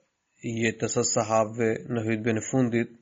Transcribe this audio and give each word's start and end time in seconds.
jetës 0.49 0.95
e 1.01 1.03
sahabëve 1.07 1.65
në 1.95 2.01
hytë 2.07 2.31
e 2.39 2.43
fundit, 2.49 2.93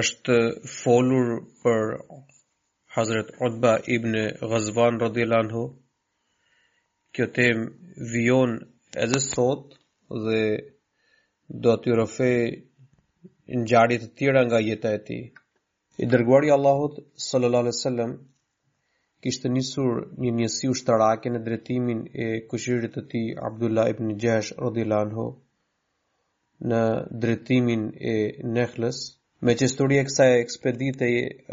është 0.00 0.38
folur 0.70 1.28
për 1.64 1.82
Hazret 2.96 3.30
Utba 3.48 3.74
ibn 3.96 4.16
Ghazvan 4.40 4.98
Rodilan 5.02 5.52
Ho. 5.54 5.62
Kjo 7.14 7.28
tem 7.38 7.62
vion 8.14 8.56
e 9.04 9.06
sot 9.28 9.76
dhe 10.26 10.40
do 11.66 11.76
të 11.84 11.96
rëfe 12.00 12.32
në 13.48 13.86
të 14.02 14.08
tjera 14.18 14.42
nga 14.46 14.58
jetë 14.70 14.92
e 14.94 15.00
ti. 15.08 15.20
I 16.02 16.06
dërguari 16.14 16.50
Allahot 16.54 16.98
s.a.s. 17.14 18.08
Kishtë 19.24 19.48
njësur 19.54 19.94
një 20.22 20.32
njësi 20.40 20.68
u 20.70 20.74
shtarake 20.80 21.30
në 21.32 21.40
dretimin 21.46 22.00
e 22.24 22.26
kushirit 22.50 22.94
të 22.98 23.02
ti 23.12 23.22
Abdullah 23.50 23.88
ibn 23.94 24.10
Gjesh 24.24 24.52
Rodilan 24.60 25.14
në 26.70 26.78
drejtimin 27.22 27.80
e 27.96 28.12
Nehlës. 28.58 29.00
Me 29.46 29.54
që 29.60 29.66
historie 29.68 30.04
kësa 30.08 30.26
e 30.34 30.38
ekspedite 30.42 31.08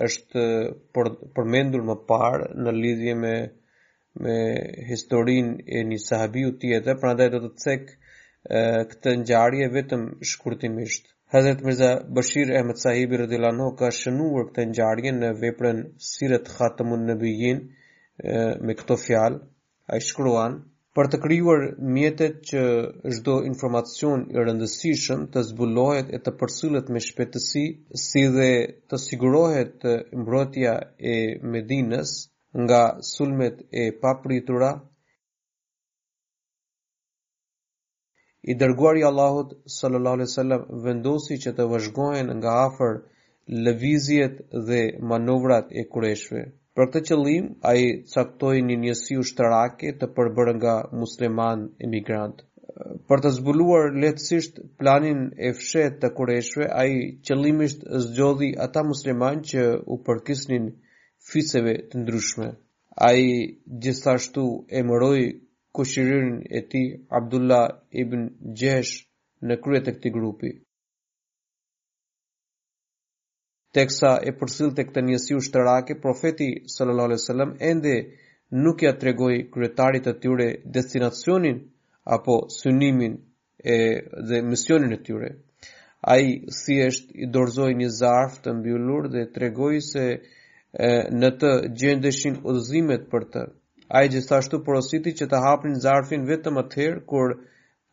është 0.06 0.44
për, 0.98 1.10
përmendur 1.40 1.84
më 1.90 1.96
parë 2.12 2.48
në 2.64 2.74
lidhje 2.78 3.16
me, 3.24 3.34
me 4.28 4.36
historin 4.92 5.50
e 5.80 5.84
një 5.90 6.00
sahabiu 6.06 6.54
tjetë, 6.64 6.96
pra 7.02 7.12
do 7.24 7.30
të 7.30 7.50
cek 7.66 7.92
e, 7.96 8.64
këtë 8.94 9.16
njarje 9.26 9.68
vetëm 9.76 10.08
shkurtimisht. 10.32 11.10
Hazret 11.34 11.64
Mirza 11.66 11.92
Bashir 12.16 12.52
Ahmed 12.58 12.78
Sahibi 12.86 13.18
Radilano 13.24 13.72
ka 13.80 13.90
shënuar 14.00 14.52
këtë 14.52 14.66
njarje 14.72 15.14
në 15.20 15.30
veprën 15.42 15.80
Sirët 16.12 16.52
Khatëmun 16.56 17.08
Nëbijin 17.10 17.64
me 18.64 18.76
këto 18.78 19.00
fjalë, 19.08 19.40
a 19.90 19.98
i 20.00 20.04
shkruan, 20.12 20.60
për 20.98 21.08
të 21.14 21.18
kryuar 21.24 21.62
mjetet 21.94 22.36
që 22.52 22.64
zdo 23.20 23.36
informacion 23.52 24.26
i 24.36 24.38
rëndësishëm 24.48 25.22
të 25.36 25.42
zbulohet 25.48 26.12
e 26.14 26.20
të 26.26 26.34
përsyllet 26.42 26.92
me 26.98 27.02
shpetësi 27.08 27.64
si 28.04 28.24
dhe 28.36 28.50
të 28.92 29.00
sigurohet 29.06 29.72
të 29.86 29.94
mbrotja 30.22 30.76
e 31.14 31.18
Medines 31.56 32.14
nga 32.66 32.84
sulmet 33.14 33.64
e 33.86 33.90
papritura, 34.04 34.72
i 38.52 38.54
dërguari 38.62 39.00
i 39.04 39.08
Allahut 39.10 39.54
sallallahu 39.80 40.20
alaihi 40.20 40.30
wasallam 40.32 40.70
vendosi 40.86 41.40
që 41.46 41.56
të 41.62 41.66
vazhgohen 41.74 42.36
nga 42.40 42.54
afër 42.70 42.98
lëvizjet 43.66 44.42
dhe 44.70 44.82
manovrat 45.14 45.72
e 45.82 45.88
kurëshve. 45.96 46.46
Për 46.80 46.86
këtë 46.94 47.00
qëllim, 47.08 47.48
a 47.70 47.72
i 47.80 47.90
caktoj 48.12 48.54
një 48.68 48.76
njësi 48.84 49.16
ushtërake 49.24 49.90
të 50.04 50.08
përbërë 50.20 50.54
nga 50.60 50.72
musliman 51.02 51.66
emigrant. 51.88 52.40
Për 53.12 53.22
të 53.26 53.32
zbuluar 53.36 53.92
letësisht 54.04 54.58
planin 54.80 55.22
e 55.48 55.52
fshet 55.60 56.00
të 56.06 56.10
koreshve, 56.20 56.70
a 56.80 56.82
i 56.94 56.96
qëllimisht 57.30 57.86
zgjodhi 58.08 58.50
ata 58.66 58.84
musliman 58.92 59.44
që 59.52 59.68
u 59.94 60.00
përkisnin 60.10 60.66
fiseve 61.34 61.76
të 61.92 62.02
ndryshme. 62.04 62.50
A 63.08 63.10
i 63.28 63.30
gjithashtu 63.86 64.48
e 64.80 64.84
mëroj 64.90 65.22
kushirin 65.78 66.36
e 66.62 66.66
ti 66.74 66.84
Abdullah 67.22 67.66
ibn 68.06 68.28
Gjesh 68.64 68.98
në 69.52 69.64
kryet 69.66 69.88
e 69.94 70.00
këti 70.00 70.18
grupi 70.18 70.56
teksa 73.78 74.12
e 74.22 74.32
përsil 74.40 74.68
të 74.78 74.84
këtë 74.90 75.02
njësiu 75.08 75.42
shtërake, 75.48 75.96
profeti 76.02 76.48
sallallahu 76.74 77.10
alaihi 77.10 77.28
sallam 77.28 77.54
ende 77.72 77.94
nuk 78.66 78.84
ja 78.86 78.92
të 78.98 79.08
regoj 79.08 79.32
kryetarit 79.56 80.06
të 80.08 80.14
tyre 80.26 80.48
destinacionin 80.76 81.56
apo 82.18 82.36
synimin 82.56 83.16
e, 83.18 83.78
dhe 84.30 84.42
misionin 84.52 84.94
e 84.94 85.00
tyre. 85.08 85.30
A 86.14 86.20
i 86.28 86.30
si 86.60 86.78
eshtë 86.86 87.18
i 87.26 87.30
dorzoj 87.38 87.70
një 87.82 87.90
zarf 87.98 88.38
të 88.46 88.54
mbjullur 88.60 89.08
dhe 89.16 89.26
të 89.34 89.44
regoj 89.48 89.74
se 89.90 90.06
e, 90.10 90.92
në 91.24 91.34
të 91.42 91.52
gjendeshin 91.82 92.38
udhëzimet 92.50 93.10
për 93.14 93.28
të. 93.34 93.44
A 93.98 94.04
i 94.06 94.10
gjithashtu 94.14 94.62
porositi 94.68 95.16
që 95.20 95.30
të 95.32 95.42
hapnin 95.48 95.80
zarfin 95.88 96.28
vetëm 96.30 96.60
atëherë 96.64 97.06
kur 97.14 97.36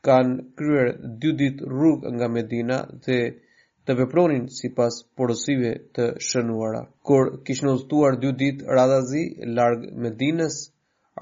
kanë 0.08 0.44
kryer 0.58 0.92
dy 1.22 1.34
dit 1.42 1.64
rrug 1.72 2.04
nga 2.16 2.28
Medina 2.36 2.78
dhe 3.06 3.18
të 3.88 3.94
vepronin 4.00 4.42
si 4.56 4.68
pas 4.78 4.96
porosive 5.20 5.70
të 5.96 6.06
shënuara. 6.28 6.80
Kur 7.08 7.28
kishë 7.48 7.66
nëzëtuar 7.68 8.16
dy 8.24 8.30
dit 8.42 8.64
radhazi 8.78 9.22
largë 9.58 9.92
me 10.02 10.10
dinës, 10.22 10.58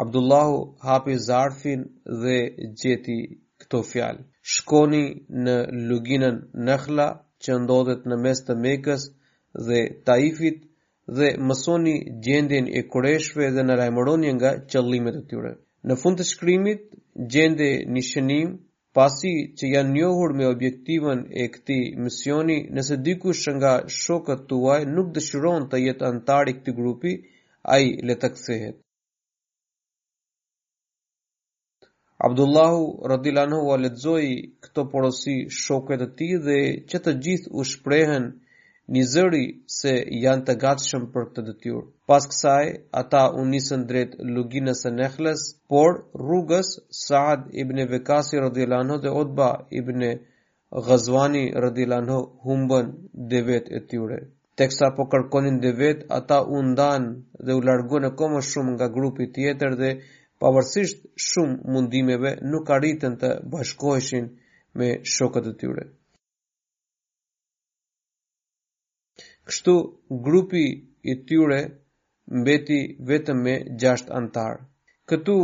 Abdullahu 0.04 0.56
hapi 0.88 1.14
zarfin 1.28 1.84
dhe 2.22 2.34
gjeti 2.82 3.18
këto 3.62 3.80
fjalë. 3.90 4.24
Shkoni 4.54 5.04
në 5.46 5.54
luginën 5.90 6.36
nëkhla 6.68 7.06
që 7.44 7.58
ndodhet 7.64 8.06
në 8.10 8.20
mes 8.24 8.44
të 8.46 8.56
mekës 8.66 9.08
dhe 9.68 9.80
taifit, 10.08 10.58
dhe 11.18 11.28
mësoni 11.48 11.96
gjendjen 12.26 12.66
e 12.78 12.82
koreshve 12.94 13.50
dhe 13.56 13.62
në 13.66 13.78
rajmëroni 13.82 14.34
nga 14.38 14.50
qëllimet 14.70 15.16
e 15.20 15.24
tyre. 15.30 15.52
Në 15.88 15.96
fund 16.02 16.20
të 16.20 16.26
shkrimit, 16.32 16.82
gjende 17.34 17.70
një 17.94 18.02
shënim 18.12 18.50
pasi 18.96 19.30
që 19.60 19.68
janë 19.74 19.90
njohur 19.94 20.32
me 20.38 20.46
objektivën 20.54 21.20
e 21.42 21.44
këti 21.54 21.76
misioni, 22.04 22.54
nëse 22.76 22.96
dikush 23.06 23.44
nga 23.58 23.72
shokët 24.00 24.46
tuaj 24.48 24.82
nuk 24.94 25.08
dëshiron 25.16 25.62
të 25.70 25.80
jetë 25.86 26.06
antari 26.10 26.52
këti 26.58 26.74
grupi, 26.78 27.12
a 27.72 27.74
i 27.84 27.88
le 28.08 28.14
të 28.22 28.28
kësehet. 28.34 28.76
Abdullahu 32.28 32.84
Radilanova 33.12 33.74
letëzoj 33.84 34.24
këto 34.64 34.82
porosi 34.94 35.36
shokët 35.62 36.00
të 36.04 36.08
ti 36.18 36.30
dhe 36.48 36.60
që 36.90 37.02
të 37.04 37.12
gjithë 37.26 37.52
u 37.60 37.66
shprehen 37.74 38.26
një 38.94 39.02
zëri 39.12 39.40
se 39.78 39.90
janë 40.26 40.44
të 40.48 40.54
gatshëm 40.62 41.02
për 41.14 41.24
këtë 41.30 41.42
detyrë. 41.48 41.80
Pas 42.10 42.24
kësaj, 42.30 42.66
ata 43.00 43.20
u 43.40 43.44
nisën 43.50 43.82
drejt 43.90 44.14
luginës 44.36 44.80
së 44.84 44.92
Nehles, 45.00 45.42
por 45.72 45.90
rrugës 46.22 46.70
Saad 47.04 47.42
ibn 47.64 47.82
Bekasi 47.90 48.40
radhiyallahu 48.46 48.84
anhu 48.84 48.96
dhe 49.04 49.12
Utba 49.22 49.48
ibn 49.80 50.06
Ghazwani 50.88 51.44
radhiyallahu 51.64 52.02
anhu 52.04 52.20
humbën 52.46 52.88
devet 53.34 53.68
e 53.78 53.82
tyre. 53.90 54.18
Teksa 54.58 54.88
po 54.96 55.04
kërkonin 55.12 55.60
devet, 55.66 56.00
ata 56.18 56.38
u 56.56 56.62
ndan 56.70 57.10
dhe 57.46 57.58
u 57.58 57.64
largon 57.68 58.08
e 58.08 58.14
komë 58.20 58.40
shumë 58.50 58.72
nga 58.78 58.88
grupi 58.96 59.24
tjetër 59.34 59.72
dhe 59.82 59.90
pavarësisht 60.40 61.04
shumë 61.28 61.60
mundimeve 61.72 62.32
nuk 62.50 62.72
arritën 62.76 63.20
të 63.20 63.30
bashkoheshin 63.52 64.32
me 64.78 64.88
shokët 65.16 65.52
e 65.52 65.56
tyre. 65.60 65.84
Kështu 69.48 69.74
grupi 70.24 70.60
i 71.02 71.12
tyre 71.28 71.58
mbeti 72.40 72.78
vetëm 73.10 73.38
me 73.44 73.54
6 73.84 74.10
antar. 74.20 74.58
Këtu 75.12 75.36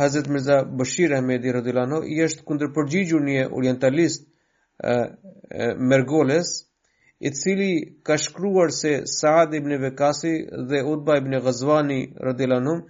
Hazret 0.00 0.30
Mirza 0.34 0.56
Bashir 0.78 1.12
Ahmedi 1.16 1.52
Radhiyallahu 1.56 2.08
i 2.14 2.22
është 2.28 2.46
kundërpërgjigjur 2.50 3.26
një 3.26 3.42
orientalist 3.58 4.24
Mergoles 5.90 6.54
i 7.30 7.34
cili 7.42 7.68
ka 8.08 8.16
shkruar 8.24 8.72
se 8.78 8.94
Saad 9.18 9.52
ibn 9.60 9.76
Vekasi 9.84 10.32
dhe 10.72 10.80
Utba 10.96 11.20
ibn 11.20 11.38
Ghazwani 11.46 12.00
radhiyallahu 12.30 12.80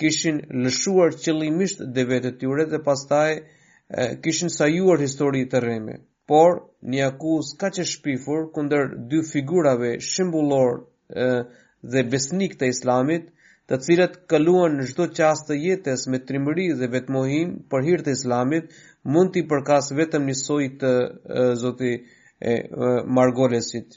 kishin 0.00 0.40
lëshuar 0.64 1.16
qëllimisht 1.26 1.84
devet 2.00 2.32
e 2.32 2.34
tyre 2.42 2.66
dhe 2.72 2.82
pastaj 2.90 3.30
kishin 4.24 4.54
sajuar 4.58 5.06
histori 5.06 5.46
të 5.52 5.64
rreme 5.68 5.98
por 6.30 6.54
një 6.92 7.06
akuz 7.08 7.54
ka 7.60 7.70
që 7.72 7.84
shpifur 7.88 8.42
kunder 8.52 8.90
dy 9.10 9.22
figurave 9.30 9.94
shimbullor 10.10 10.74
e, 10.76 11.28
dhe 11.94 12.02
besnik 12.12 12.58
të 12.60 12.68
islamit, 12.74 13.30
të 13.68 13.78
cilët 13.86 14.18
këluan 14.30 14.76
në 14.78 14.86
gjdo 14.90 15.06
qasë 15.16 15.48
të 15.48 15.56
jetes 15.62 16.04
me 16.12 16.20
trimëri 16.30 16.66
dhe 16.82 16.90
vetmohim 16.94 17.54
për 17.72 17.86
hirtë 17.88 18.06
të 18.10 18.16
islamit, 18.18 18.68
mund 19.14 19.32
të 19.32 19.42
i 19.42 19.46
përkas 19.54 19.88
vetëm 20.02 20.28
një 20.28 20.36
soj 20.42 20.68
të 20.82 20.92
e, 20.98 21.46
zoti 21.62 21.94
e, 21.96 22.02
e, 22.52 22.60
margolesit. 23.18 23.96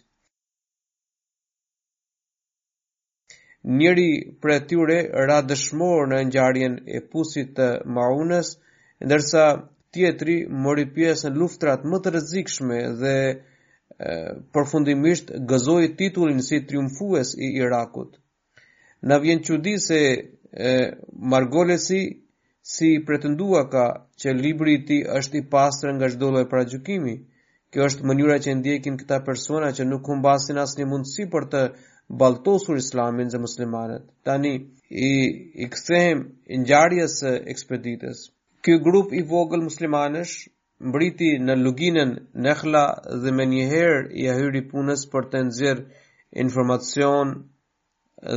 Njeri 3.77 4.09
për 4.41 4.55
e 4.55 4.59
tyre 4.71 4.97
ra 5.29 5.41
dëshmorë 5.51 6.07
në 6.13 6.21
njarjen 6.31 6.79
e 6.97 7.03
pusit 7.11 7.51
të 7.59 7.67
maunës, 7.97 8.55
ndërsa 9.05 9.43
tjetri 9.95 10.35
mori 10.65 10.85
pjesë 10.95 11.29
në 11.29 11.39
luftrat 11.41 11.83
më 11.91 11.97
të 12.03 12.11
rrezikshme 12.13 12.75
dhe 13.01 13.15
përfundimisht 14.55 15.33
gëzoi 15.51 15.89
titullin 16.01 16.39
si 16.47 16.59
triumfues 16.69 17.33
i 17.35 17.49
Irakut. 17.63 18.13
Na 19.03 19.17
vjen 19.23 19.41
çudi 19.47 19.73
se 19.87 19.99
Margolesi 21.33 22.01
si 22.73 22.89
pretendua 23.05 23.61
ka 23.73 23.85
që 24.21 24.33
libri 24.41 24.73
i 24.77 24.83
tij 24.87 25.01
është 25.19 25.37
i 25.39 25.43
pastër 25.53 25.91
nga 25.97 26.07
çdo 26.13 26.27
lloj 26.33 26.45
paragjykimi. 26.51 27.15
Kjo 27.71 27.81
është 27.89 28.03
mënyra 28.09 28.35
që 28.43 28.49
ndjekin 28.59 28.97
këta 28.99 29.17
persona 29.27 29.69
që 29.75 29.83
nuk 29.91 30.03
humbasin 30.11 30.59
asnjë 30.63 30.85
mundësi 30.91 31.25
për 31.33 31.43
të 31.53 31.61
balltosur 32.19 32.81
Islamin 32.83 33.31
dhe 33.31 33.39
muslimanët. 33.45 34.03
Tani 34.27 34.53
i 35.09 35.11
ekstrem 35.67 36.17
e 36.43 37.09
expeditions 37.53 38.19
Ky 38.65 38.73
grup 38.85 39.11
i 39.19 39.23
vogël 39.29 39.63
muslimanësh 39.65 40.31
mbriti 40.89 41.29
në 41.45 41.53
luginën 41.63 42.11
Nekhla 42.47 42.83
dhe 43.23 43.31
me 43.37 43.45
njëherë 43.53 44.01
i 44.23 44.27
a 44.29 44.35
hyri 44.39 44.61
punës 44.73 45.05
për 45.13 45.25
të 45.31 45.39
nëzirë 45.47 46.03
informacion 46.43 47.31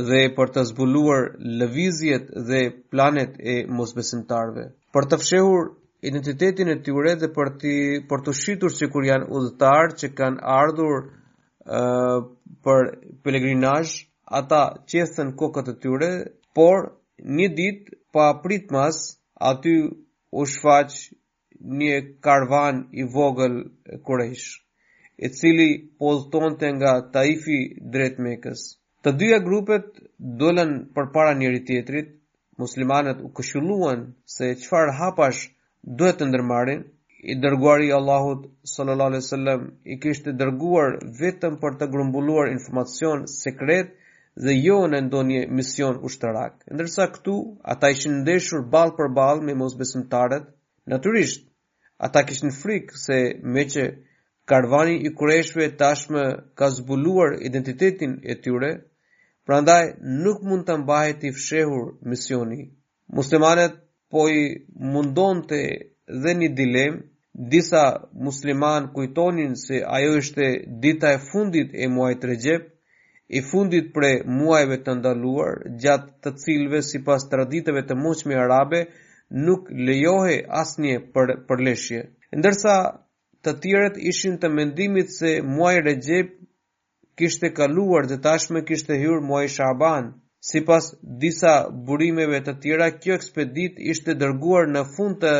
dhe 0.07 0.21
për 0.39 0.51
të 0.55 0.63
zbuluar 0.69 1.27
lëvizjet 1.61 2.31
dhe 2.47 2.61
planet 2.95 3.35
e 3.53 3.57
mosbesimtarve. 3.81 4.63
Për 4.97 5.07
të 5.11 5.19
fshehur 5.23 5.67
identitetin 6.11 6.73
e 6.75 6.79
tyre 6.87 7.13
dhe 7.25 7.29
për 7.37 7.51
të, 7.61 7.73
për 8.09 8.23
të 8.27 8.35
shitur 8.41 8.73
që 8.79 8.89
kur 8.95 9.05
janë 9.11 9.29
udhëtarë 9.39 9.95
që 10.01 10.09
kanë 10.21 10.41
ardhur 10.55 10.97
uh, 11.01 12.25
për 12.65 12.89
pelegrinaj, 13.27 13.93
ata 14.41 14.63
qesën 14.93 15.35
kokët 15.43 15.69
e 15.69 15.77
tyre, 15.85 16.11
por 16.59 16.87
një 17.39 17.51
ditë 17.61 17.99
pa 18.15 18.25
pritmas 18.45 19.05
aty 19.51 19.75
u 20.31 20.43
shfaq 20.51 20.91
një 21.79 21.95
karvan 22.27 22.79
i 23.01 23.03
vogël 23.15 23.55
kurejsh, 24.07 24.47
i 25.25 25.27
cili 25.37 25.67
pozton 26.03 26.55
të 26.61 26.71
nga 26.77 26.93
taifi 27.17 27.57
drejt 27.95 28.17
mekës. 28.25 28.61
Të 29.03 29.11
dyja 29.21 29.39
grupet 29.47 29.85
dolen 30.41 30.71
për 30.97 31.11
para 31.17 31.33
njëri 31.41 31.61
tjetrit, 31.67 32.07
muslimanët 32.63 33.21
u 33.25 33.29
këshulluan 33.37 34.01
se 34.37 34.49
qëfar 34.63 34.91
hapash 34.99 35.41
duhet 36.01 36.19
të 36.19 36.25
ndërmarin, 36.31 36.83
i 37.31 37.33
dërguari 37.45 37.87
Allahut 37.99 38.41
sallallahu 38.73 39.11
alaihi 39.11 39.23
wasallam 39.25 39.61
i 39.93 39.95
kishte 40.05 40.33
dërguar 40.41 40.97
vetëm 41.21 41.55
për 41.65 41.77
të 41.79 41.85
grumbulluar 41.95 42.51
informacion 42.57 43.25
sekret 43.39 43.95
dhe 44.43 44.53
jo 44.63 44.77
në 44.91 44.99
ndonjë 45.07 45.41
mision 45.57 45.99
ushtarak. 46.09 46.55
Ndërsa 46.75 47.05
këtu 47.15 47.35
ata 47.73 47.89
ishin 47.93 48.17
ndeshur 48.23 48.63
ball 48.73 48.91
për 48.97 49.13
ball 49.15 49.39
me 49.45 49.53
mosbesimtarët, 49.59 50.49
natyrisht 50.91 51.45
ata 52.07 52.23
kishin 52.27 52.51
frikë 52.57 52.97
se 53.03 53.19
meqë 53.55 53.85
karvani 54.51 54.97
i 55.07 55.13
kureshve 55.19 55.69
tashmë 55.79 56.23
ka 56.59 56.67
zbuluar 56.75 57.37
identitetin 57.47 58.19
e 58.31 58.35
tyre, 58.43 58.73
prandaj 59.47 59.85
nuk 60.23 60.43
mund 60.49 60.65
të 60.67 60.75
mbahet 60.83 61.23
i 61.23 61.31
fshehur 61.37 61.85
misioni. 62.09 62.59
Muslimanet 63.15 63.79
po 64.11 64.27
i 64.41 64.67
mundon 64.93 65.43
të 65.49 65.61
dhe 66.23 66.33
një 66.41 66.49
dilemë, 66.59 66.99
disa 67.53 67.83
musliman 68.27 68.91
kujtonin 68.95 69.55
se 69.63 69.75
ajo 69.95 70.11
ishte 70.23 70.45
dita 70.83 71.07
e 71.15 71.23
fundit 71.31 71.69
e 71.73 71.85
muajt 71.91 72.23
Recep, 72.29 72.74
i 73.27 73.39
fundit 73.43 73.87
për 73.93 74.05
muajve 74.39 74.75
të 74.87 74.93
ndaluar, 74.99 75.55
gjatë 75.83 76.11
të 76.25 76.31
cilve 76.43 76.81
si 76.87 76.99
pas 77.07 77.23
traditëve 77.29 77.81
të 77.91 77.95
moshme 78.01 78.35
arabe, 78.41 78.81
nuk 79.47 79.69
lejohe 79.87 80.35
asnje 80.59 80.99
për, 81.15 81.63
leshje. 81.67 82.03
Ndërsa 82.37 82.75
të 83.43 83.53
tjeret 83.63 83.97
ishin 84.11 84.37
të 84.43 84.49
mendimit 84.59 85.09
se 85.15 85.31
muaj 85.55 85.73
Recep 85.87 86.29
kishte 87.17 87.49
kaluar 87.57 88.05
dhe 88.11 88.19
tashme 88.27 88.61
kishte 88.69 88.97
hyur 89.01 89.19
muaj 89.29 89.47
Shaban. 89.57 90.13
Si 90.49 90.61
pas 90.61 90.91
disa 91.23 91.53
burimeve 91.87 92.37
të 92.45 92.53
tjera, 92.61 92.91
kjo 92.99 93.15
ekspedit 93.17 93.79
ishte 93.95 94.13
dërguar 94.21 94.69
në 94.75 94.83
fund 94.95 95.17
të 95.25 95.33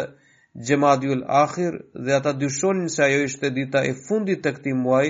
gjemadjul 0.68 1.22
akhir 1.44 1.78
dhe 2.06 2.16
ata 2.18 2.34
dyshonin 2.42 2.90
se 2.96 3.04
ajo 3.06 3.22
ishte 3.30 3.52
dita 3.60 3.84
e 3.86 3.94
fundit 4.08 4.42
të 4.44 4.56
këti 4.58 4.74
muaj, 4.74 5.08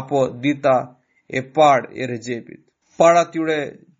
apo 0.00 0.28
dita 0.42 0.76
e 1.30 1.40
parë 1.58 1.88
e 1.94 2.02
Rexhepit. 2.12 2.60
Para 3.00 3.22
tyre 3.32 3.58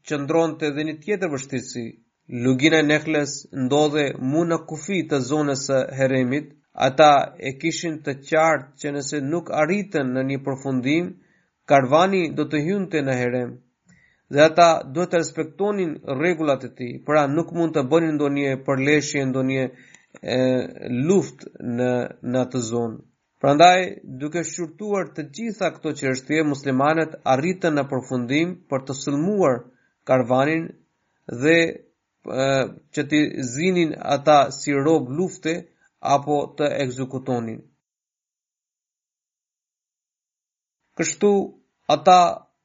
qëndronte 0.08 0.64
edhe 0.70 0.82
një 0.88 0.96
tjetër 1.04 1.30
vështirësi. 1.34 1.84
Lugina 2.44 2.78
e 2.82 2.86
Nekhles 2.90 3.30
ndodhe 3.64 4.04
mu 4.32 4.42
në 4.50 4.58
kufi 4.70 4.98
të 5.10 5.18
zonës 5.30 5.62
e 5.74 5.80
Heremit. 5.98 6.48
Ata 6.88 7.12
e 7.38 7.50
kishin 7.60 7.96
të 8.04 8.12
qartë 8.28 8.68
që 8.80 8.92
nëse 8.96 9.16
nuk 9.32 9.48
arritën 9.62 10.12
në 10.14 10.22
një 10.28 10.36
përfundim, 10.46 11.06
karvani 11.70 12.22
do 12.36 12.44
të 12.50 12.60
hynte 12.68 13.02
në 13.06 13.16
Herem. 13.20 13.50
Dhe 14.32 14.40
ata 14.46 14.68
duhet 14.94 15.10
të 15.12 15.18
respektonin 15.20 15.90
rregullat 16.22 16.64
e 16.64 16.70
tij, 16.78 16.92
pra 17.06 17.24
nuk 17.34 17.50
mund 17.56 17.74
të 17.74 17.82
bënin 17.90 18.14
ndonjë 18.16 18.54
përleshje 18.66 19.26
ndonjë 19.30 19.66
luftë 21.10 21.52
në 21.76 21.90
në 22.30 22.36
atë 22.46 22.62
zonë. 22.70 22.98
Prandaj, 23.40 23.76
duke 24.22 24.40
shqyrtuar 24.46 25.06
të 25.18 25.22
gjitha 25.36 25.68
këto 25.76 25.90
çështje, 26.00 26.40
muslimanët 26.48 27.14
arritën 27.34 27.72
në 27.78 27.84
përfundim 27.92 28.50
për 28.72 28.82
të 28.90 28.96
sulmuar 28.98 29.54
karvanin 30.10 30.66
dhe 31.44 31.54
që 32.98 33.04
të 33.12 33.20
zinin 33.54 33.94
ata 34.16 34.36
si 34.58 34.76
rob 34.88 35.08
lufte 35.20 35.54
apo 36.16 36.36
të 36.58 36.68
ekzekutonin. 36.84 37.56
Kështu 41.00 41.32
ata 41.96 42.18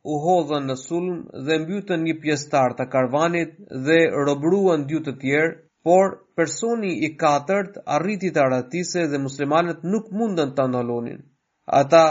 u 0.04 0.20
hodhën 0.26 0.68
në 0.72 0.76
sulm 0.88 1.16
dhe 1.48 1.62
mbytën 1.64 2.04
një 2.10 2.18
pjestar 2.26 2.76
të 2.82 2.90
karvanit 2.98 3.56
dhe 3.88 4.02
robruan 4.30 4.84
dy 4.92 5.00
të 5.08 5.16
tjerë 5.24 5.56
por 5.86 6.06
personi 6.40 6.92
i 7.08 7.12
katërt 7.24 7.76
arriti 7.96 8.32
të 8.34 8.42
aratise 8.48 9.04
dhe 9.12 9.20
muslimanet 9.26 9.84
nuk 9.96 10.08
mundën 10.22 10.54
të 10.58 10.64
ndalonin. 10.72 11.20
Ata 11.82 12.04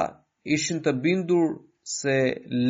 ishin 0.57 0.78
të 0.85 0.93
bindur 1.07 1.49
se 1.95 2.14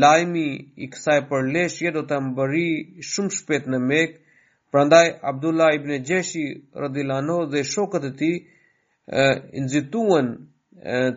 lajmi 0.04 0.46
i 0.86 0.88
kësaj 0.94 1.18
përlesh 1.32 1.76
jetë 1.84 1.96
do 1.98 2.04
të 2.08 2.22
më 2.24 2.32
bëri 2.40 2.64
shumë 3.10 3.34
shpet 3.40 3.68
në 3.74 3.82
mekë, 3.90 4.16
prandaj 4.72 5.04
Abdullah 5.32 5.70
ibn 5.76 5.92
e 5.98 6.00
Gjeshi 6.08 6.46
rëdilano 6.84 7.36
dhe 7.52 7.66
shokët 7.74 8.06
e 8.10 8.14
ti 8.22 8.32
nëzituen 9.66 10.32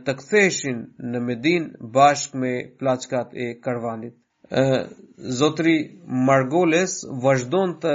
të 0.05 0.19
këtheshin 0.19 0.83
në 1.13 1.23
Medin 1.29 1.71
bashkë 1.95 2.43
me 2.43 2.53
plaçkat 2.79 3.27
e 3.47 3.53
Karvanit. 3.65 4.15
Zotri 4.49 5.77
Margoles 6.07 7.01
vazhdon 7.23 7.73
të 7.81 7.93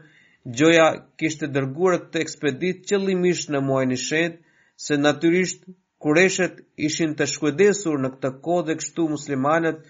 joja 0.61 0.87
kishte 1.23 1.49
dërguar 1.57 1.97
të 2.13 2.23
ekspedit 2.25 2.79
qëllimisht 2.89 3.51
në 3.53 3.61
muajin 3.67 3.93
e 3.93 3.99
shet 4.05 4.39
se 4.85 4.97
natyrisht 5.03 5.67
kureshet 6.05 6.63
ishin 6.89 7.13
të 7.19 7.27
shkuedesur 7.33 8.01
në 8.03 8.11
këtë 8.15 8.31
kohë 8.47 8.65
dhe 8.69 8.77
kështu 8.81 9.05
muslimanët 9.13 9.83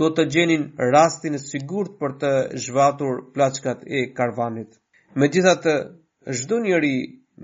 do 0.00 0.10
të 0.18 0.24
gjenin 0.34 0.68
rastin 0.94 1.38
e 1.38 1.44
sigurt 1.46 1.96
për 2.02 2.16
të 2.22 2.32
zhvatur 2.66 3.22
plaçkat 3.34 3.86
e 3.98 4.02
karvanit 4.20 4.76
megjithatë 5.24 5.76
çdo 6.42 6.60
njeri 6.66 6.94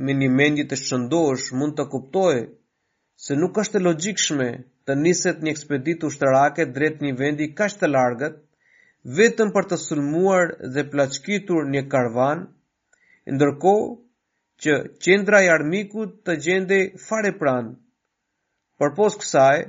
me 0.07 0.13
një 0.21 0.29
mendje 0.43 0.69
të 0.75 0.83
shëndosh 0.85 1.49
mund 1.61 1.79
të 1.81 1.89
kuptojë 1.95 2.45
se 3.29 3.37
nuk 3.39 3.59
është 3.61 3.77
e 3.79 3.85
logjikshme 3.85 4.45
të 4.89 4.95
niset 4.99 5.41
një 5.47 5.53
ekspedit 5.57 6.05
ushtarake 6.09 6.65
drejt 6.77 7.03
një 7.07 7.11
vendi 7.19 7.49
kaq 7.59 7.75
të 7.81 7.91
largët 7.91 8.39
vetëm 9.19 9.51
për 9.57 9.69
të 9.73 9.79
sulmuar 9.83 10.53
dhe 10.77 10.85
plaçkitur 10.95 11.69
një 11.75 11.83
karvan, 11.95 12.41
ndërkohë 13.37 13.91
që 14.65 14.79
qendra 15.07 15.43
e 15.45 15.51
armikut 15.59 16.17
të 16.29 16.39
gjende 16.47 16.79
fare 17.09 17.35
pran. 17.43 17.69
Por 18.81 18.97
pos 18.99 19.21
kësaj, 19.21 19.61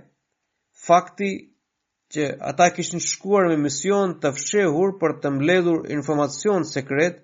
fakti 0.87 1.31
që 2.15 2.29
ata 2.53 2.69
kishin 2.77 3.03
shkuar 3.07 3.49
me 3.51 3.59
mision 3.67 4.15
të 4.21 4.31
fshehur 4.39 4.95
për 5.03 5.17
të 5.23 5.33
mbledhur 5.35 5.83
informacion 5.99 6.63
sekret 6.71 7.19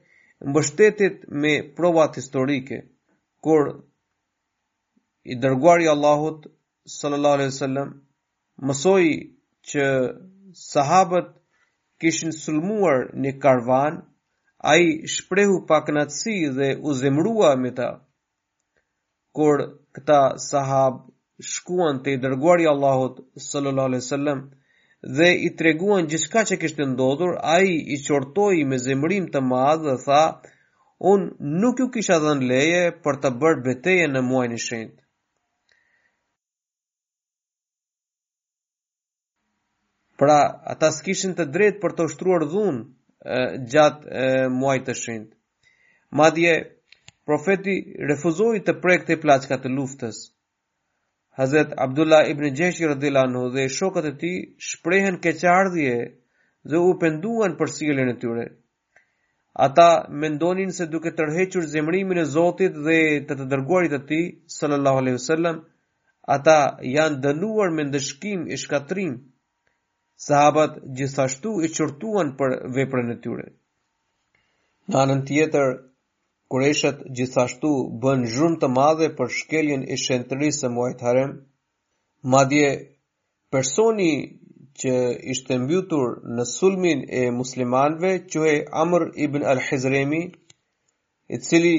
mbështetit 0.51 1.23
me 1.45 1.55
provat 1.79 2.19
historike, 2.21 2.81
kur 3.45 3.77
i 5.25 5.35
dërguari 5.43 5.85
i 5.87 5.89
Allahut 5.91 6.43
sallallahu 6.97 7.37
alaihi 7.37 7.51
wasallam 7.53 7.93
mësoi 8.71 9.13
që 9.69 9.85
sahabët 10.63 11.31
kishin 12.03 12.33
sulmuar 12.39 12.99
në 13.23 13.31
karvan 13.45 13.97
ai 14.73 14.85
shprehu 15.15 15.55
pak 15.71 15.87
natsi 15.97 16.35
dhe 16.59 16.67
u 16.77 16.93
zemrua 16.99 17.49
me 17.63 17.71
ta 17.79 17.87
kur 19.39 19.63
këta 19.97 20.19
sahab 20.49 20.99
shkuan 21.53 22.03
te 22.05 22.15
dërguari 22.25 22.67
i 22.67 22.69
Allahut 22.75 23.17
sallallahu 23.47 23.89
alaihi 23.91 24.05
wasallam 24.05 24.43
dhe 25.17 25.29
i 25.47 25.49
treguan 25.61 26.07
gjithçka 26.11 26.43
që 26.51 26.59
kishte 26.63 26.83
ndodhur 26.91 27.33
ai 27.55 27.67
i 27.95 27.97
qortoi 28.07 28.61
me 28.71 28.77
zemrim 28.85 29.25
të 29.33 29.39
madh 29.49 29.81
dhe 29.87 29.97
tha 30.05 30.21
un 31.13 31.21
nuk 31.63 31.75
ju 31.83 31.89
kisha 31.97 32.17
dhën 32.25 32.45
leje 32.53 32.85
për 33.05 33.19
të 33.25 33.33
bërë 33.41 33.65
beteje 33.69 34.05
në 34.13 34.23
muajin 34.29 34.55
e 34.59 34.61
shenjtë 34.69 35.03
Pra, 40.19 40.43
ata 40.73 40.91
s'kishin 40.95 41.33
të 41.37 41.45
drejtë 41.55 41.79
për 41.81 41.93
të 41.95 42.03
ushtruar 42.09 42.43
dhunë 42.51 43.39
gjatë 43.73 44.27
muajit 44.59 44.85
të 44.89 44.93
shenjtë. 45.01 45.33
Madje 46.19 46.53
profeti 47.29 47.73
refuzoi 48.11 48.61
të 48.67 48.75
prekte 48.85 49.17
plaçkat 49.23 49.65
të 49.65 49.71
luftës. 49.75 50.19
Hazrat 51.39 51.73
Abdullah 51.85 52.29
ibn 52.33 52.47
Gjeshi 52.59 52.87
radhiyallahu 52.91 53.29
anhu 53.29 53.47
dhe 53.57 53.65
shokët 53.79 54.05
e 54.11 54.13
tij 54.21 54.37
shprehen 54.69 55.17
keqardhje 55.25 55.97
dhe 56.69 56.83
u 56.83 56.93
penduan 57.01 57.57
për 57.59 57.73
sjelljen 57.75 58.13
e 58.13 58.15
tyre. 58.21 58.45
Ata 59.67 59.89
mendonin 60.21 60.71
se 60.77 60.87
duke 60.93 61.11
tërhequr 61.17 61.67
zemrimin 61.73 62.23
e 62.23 62.27
Zotit 62.37 62.77
dhe 62.87 63.01
të 63.27 63.37
të 63.41 63.45
dërguarit 63.55 63.93
të 63.95 63.99
Tij 64.11 64.23
sallallahu 64.59 64.99
alaihi 65.01 65.19
wasallam, 65.19 65.59
ata 66.37 66.57
janë 66.95 67.21
dënuar 67.27 67.71
me 67.75 67.83
ndëshkim 67.89 68.41
e 68.53 68.57
shkatrim 68.63 69.13
sahabat 70.23 70.77
gjithashtu 70.97 71.51
i 71.67 71.71
qërtuan 71.77 72.29
për 72.41 72.55
veprën 72.77 73.09
e 73.13 73.17
tyre. 73.25 73.47
Në 74.89 74.97
anën 75.03 75.23
tjetër, 75.27 75.73
kureshet 76.53 77.03
gjithashtu 77.17 77.71
bën 78.01 78.25
zhumë 78.35 78.59
të 78.61 78.69
madhe 78.77 79.09
për 79.17 79.33
shkeljen 79.39 79.83
e 79.91 79.99
shentërisë 80.05 80.67
e 80.67 80.73
muajt 80.75 80.99
harem, 81.07 81.33
madje 82.33 82.69
personi 83.51 84.09
që 84.81 84.93
ishte 85.33 85.57
mbytur 85.63 86.15
në 86.37 86.45
sulmin 86.53 87.03
e 87.19 87.23
muslimanve 87.41 88.13
që 88.31 88.45
e 88.53 88.55
Amr 88.83 89.07
ibn 89.25 89.43
al-Hizremi, 89.53 90.21
i 91.35 91.37
cili 91.47 91.75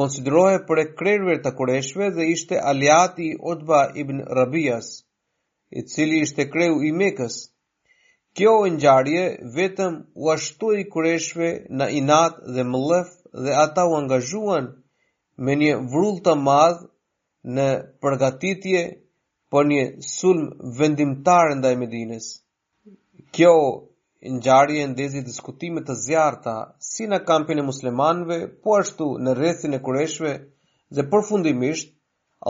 konsiderohet 0.00 0.62
për 0.68 0.78
e 0.82 0.86
krerve 1.00 1.34
të 1.44 1.52
koreshve 1.56 2.08
dhe 2.16 2.26
ishte 2.34 2.60
aliati 2.72 3.26
Otba 3.54 3.80
ibn 4.02 4.22
Rabias, 4.38 4.92
i 5.70 5.82
cili 5.92 6.22
ishte 6.26 6.46
kreu 6.54 6.78
i 6.86 6.92
mekës, 7.02 7.36
Kjo 8.38 8.52
e 8.66 8.70
njarje 8.74 9.22
vetëm 9.56 9.94
u 10.24 10.30
ashtu 10.34 10.68
i 10.80 10.84
kureshve 10.92 11.48
në 11.80 11.86
inat 11.98 12.36
dhe 12.54 12.62
më 12.70 12.78
dhe 13.44 13.56
ata 13.64 13.82
u 13.90 13.96
angazhuan 13.96 14.68
me 15.44 15.56
një 15.62 15.74
vrull 15.92 16.16
të 16.28 16.34
madh 16.46 16.80
në 17.58 17.66
përgatitje 18.06 18.80
për 18.92 18.98
po 19.52 19.62
një 19.72 19.82
sulm 20.10 20.44
vendimtar 20.78 21.46
nda 21.58 21.70
e 21.74 21.76
Medines. 21.82 22.26
Kjo 23.36 23.52
e 24.28 24.32
njarje 24.36 24.86
diskutime 24.92 25.24
diskutimet 25.32 25.86
të 25.90 25.94
zjarta 26.06 26.56
si 26.90 27.04
në 27.12 27.18
kampin 27.28 27.58
e 27.58 27.66
muslimanve 27.70 28.38
po 28.62 28.78
ashtu 28.80 29.08
në 29.26 29.36
rrethin 29.40 29.74
e 29.78 29.82
kureshve 29.88 30.32
dhe 30.94 31.04
përfundimisht 31.12 31.88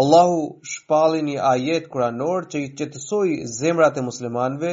Allahu 0.03 0.39
shpalli 0.77 1.25
një 1.31 1.39
ajet 1.55 1.85
kuranor 1.97 2.41
që 2.53 2.59
i 2.69 2.73
qetësoj 2.83 3.31
zemrat 3.59 3.99
e 4.03 4.07
muslimanve 4.11 4.73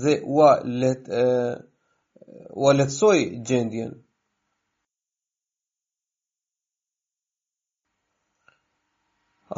dhe 0.00 0.12
ua 0.34 0.50
let 0.80 1.06
ua 2.64 2.72
letësoj 2.76 3.18
gjendjen. 3.48 3.90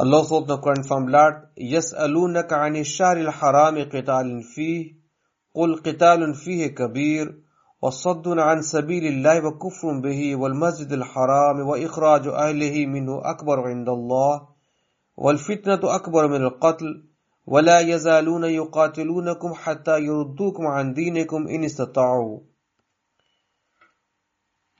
Allah 0.03 0.25
thot 0.29 0.49
në 0.51 0.55
Kur'an 0.63 0.83
famlart, 0.89 1.37
"Yes'alunaka 1.73 2.59
'ani 2.63 2.81
ash-shahril 2.85 3.31
harami 3.37 3.85
qitalin 3.93 4.41
fihi, 4.53 4.81
qul 5.55 5.79
qitalun 5.85 6.37
fihi 6.43 6.75
kabir." 6.75 7.27
وصد 7.81 8.27
عن 8.27 8.61
سبيل 8.61 9.05
الله 9.13 9.45
وكفر 9.45 9.99
به 9.99 10.35
والمسجد 10.35 10.91
الحرام 10.91 11.57
وإخراج 11.69 12.27
أهله 12.27 12.85
منه 12.85 13.21
أكبر 13.31 13.67
عند 13.67 13.89
الله 13.89 14.47
والفتنة 15.17 15.79
أكبر 15.97 16.27
من 16.27 16.41
القتل 16.41 17.05
ولا 17.47 17.79
يزالون 17.79 18.43
يقاتلونكم 18.43 19.53
حتى 19.53 19.97
يردوكم 20.01 20.67
عن 20.67 20.93
دينكم 20.93 21.47
ان 21.47 21.63
استطاعوا 21.63 22.37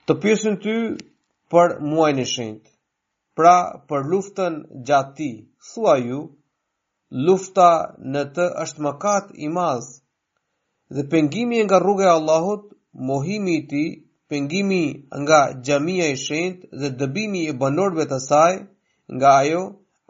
Të 0.08 0.14
pyesin 0.24 0.56
ty 0.64 0.72
për 1.52 1.72
muajin 1.92 2.18
e 2.22 2.24
shenjt. 2.32 2.66
Pra 3.38 3.54
për 3.92 4.04
luftën 4.10 4.58
gjatë 4.90 5.14
ti, 5.16 5.28
thua 5.70 5.94
ju, 6.02 6.20
lufta 7.28 7.66
në 8.14 8.22
të 8.36 8.46
është 8.64 8.84
mëkat 8.86 9.32
i 9.46 9.48
madh. 9.56 9.88
Dhe 10.94 11.06
pengimi 11.14 11.58
nga 11.66 11.80
rruga 11.82 12.06
e 12.08 12.12
Allahut, 12.18 12.70
mohimi 13.10 13.56
i 13.62 13.64
tij, 13.70 13.90
pengimi 14.30 14.82
nga 15.22 15.40
xhamia 15.66 16.06
e 16.12 16.14
shenjt 16.26 16.58
dhe 16.80 16.88
dëbimi 16.98 17.40
i 17.50 17.56
banorëve 17.60 18.06
të 18.12 18.18
saj 18.28 18.54
nga 19.16 19.28
ajo, 19.42 19.62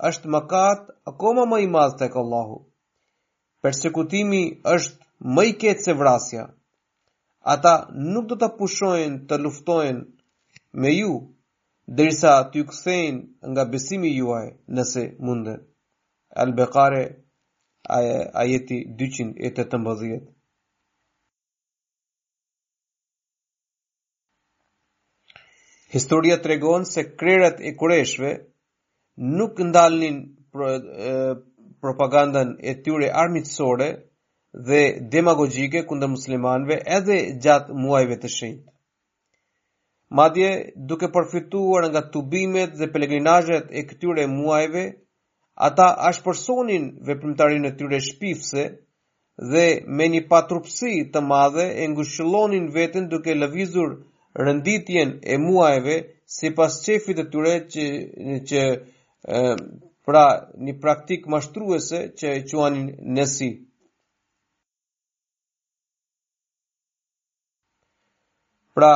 është 0.05 0.29
mëkat 0.33 0.81
akoma 1.11 1.45
më 1.51 1.59
i 1.65 1.69
madh 1.75 1.95
tek 2.01 2.17
Allahu. 2.17 2.57
Persekutimi 3.65 4.41
është 4.65 5.03
më 5.37 5.43
i 5.51 5.53
keq 5.63 5.79
se 5.85 5.93
vrasja. 6.01 6.43
Ata 7.55 7.73
nuk 8.13 8.27
do 8.31 8.37
të 8.37 8.49
pushojnë 8.59 9.21
të 9.29 9.39
luftojnë 9.41 10.05
me 10.83 10.91
ju 10.97 11.13
derisa 11.99 12.33
t'ju 12.51 12.65
kthejnë 12.71 13.51
nga 13.51 13.63
besimi 13.73 14.11
juaj 14.19 14.47
nëse 14.75 15.03
mundë. 15.25 15.55
Al-Baqara 16.43 17.03
ajeti 18.43 18.79
218. 18.99 20.27
Historia 25.97 26.37
tregon 26.45 26.83
se 26.93 27.03
krerat 27.21 27.57
e 27.63 27.71
kureshve 27.79 28.31
nuk 29.17 29.59
ndalnin 29.61 30.37
propagandën 31.81 32.57
e 32.61 32.75
tyre 32.83 33.11
armitsore 33.13 33.89
dhe 34.67 34.83
demagogjike 35.13 35.85
kundër 35.89 36.09
muslimanëve 36.13 36.77
edhe 36.97 37.17
gjatë 37.45 37.73
muajve 37.83 38.19
të 38.21 38.29
shenjtë. 38.37 38.73
Madje 40.19 40.51
duke 40.89 41.09
përfituar 41.15 41.85
nga 41.91 42.01
tubimet 42.13 42.71
dhe 42.81 42.87
pelegrinazhet 42.93 43.67
e 43.79 43.83
këtyre 43.89 44.27
muajve, 44.37 44.85
ata 45.69 45.87
ashpërsonin 46.09 46.85
veprimtarinë 47.09 47.67
e 47.71 47.77
tyre 47.79 47.99
shpifse 48.09 48.63
dhe 49.53 49.65
me 49.97 50.05
një 50.15 50.23
patrupsi 50.31 50.93
të 51.13 51.21
madhe 51.33 51.67
e 51.83 51.89
ngushëllonin 51.91 52.67
veten 52.77 53.05
duke 53.11 53.35
lëvizur 53.41 53.91
rënditjen 54.45 55.11
e 55.25 55.35
muajve 55.47 55.95
sipas 56.39 56.73
çefit 56.85 57.17
të 57.19 57.25
tyre 57.33 57.55
që 57.73 57.85
që 58.49 58.63
pra 60.07 60.25
një 60.67 60.75
praktik 60.83 61.25
mashtruese 61.35 62.01
që 62.19 62.29
e 62.39 62.43
quanin 62.51 62.87
nësi. 63.17 63.49
Pra, 68.77 68.91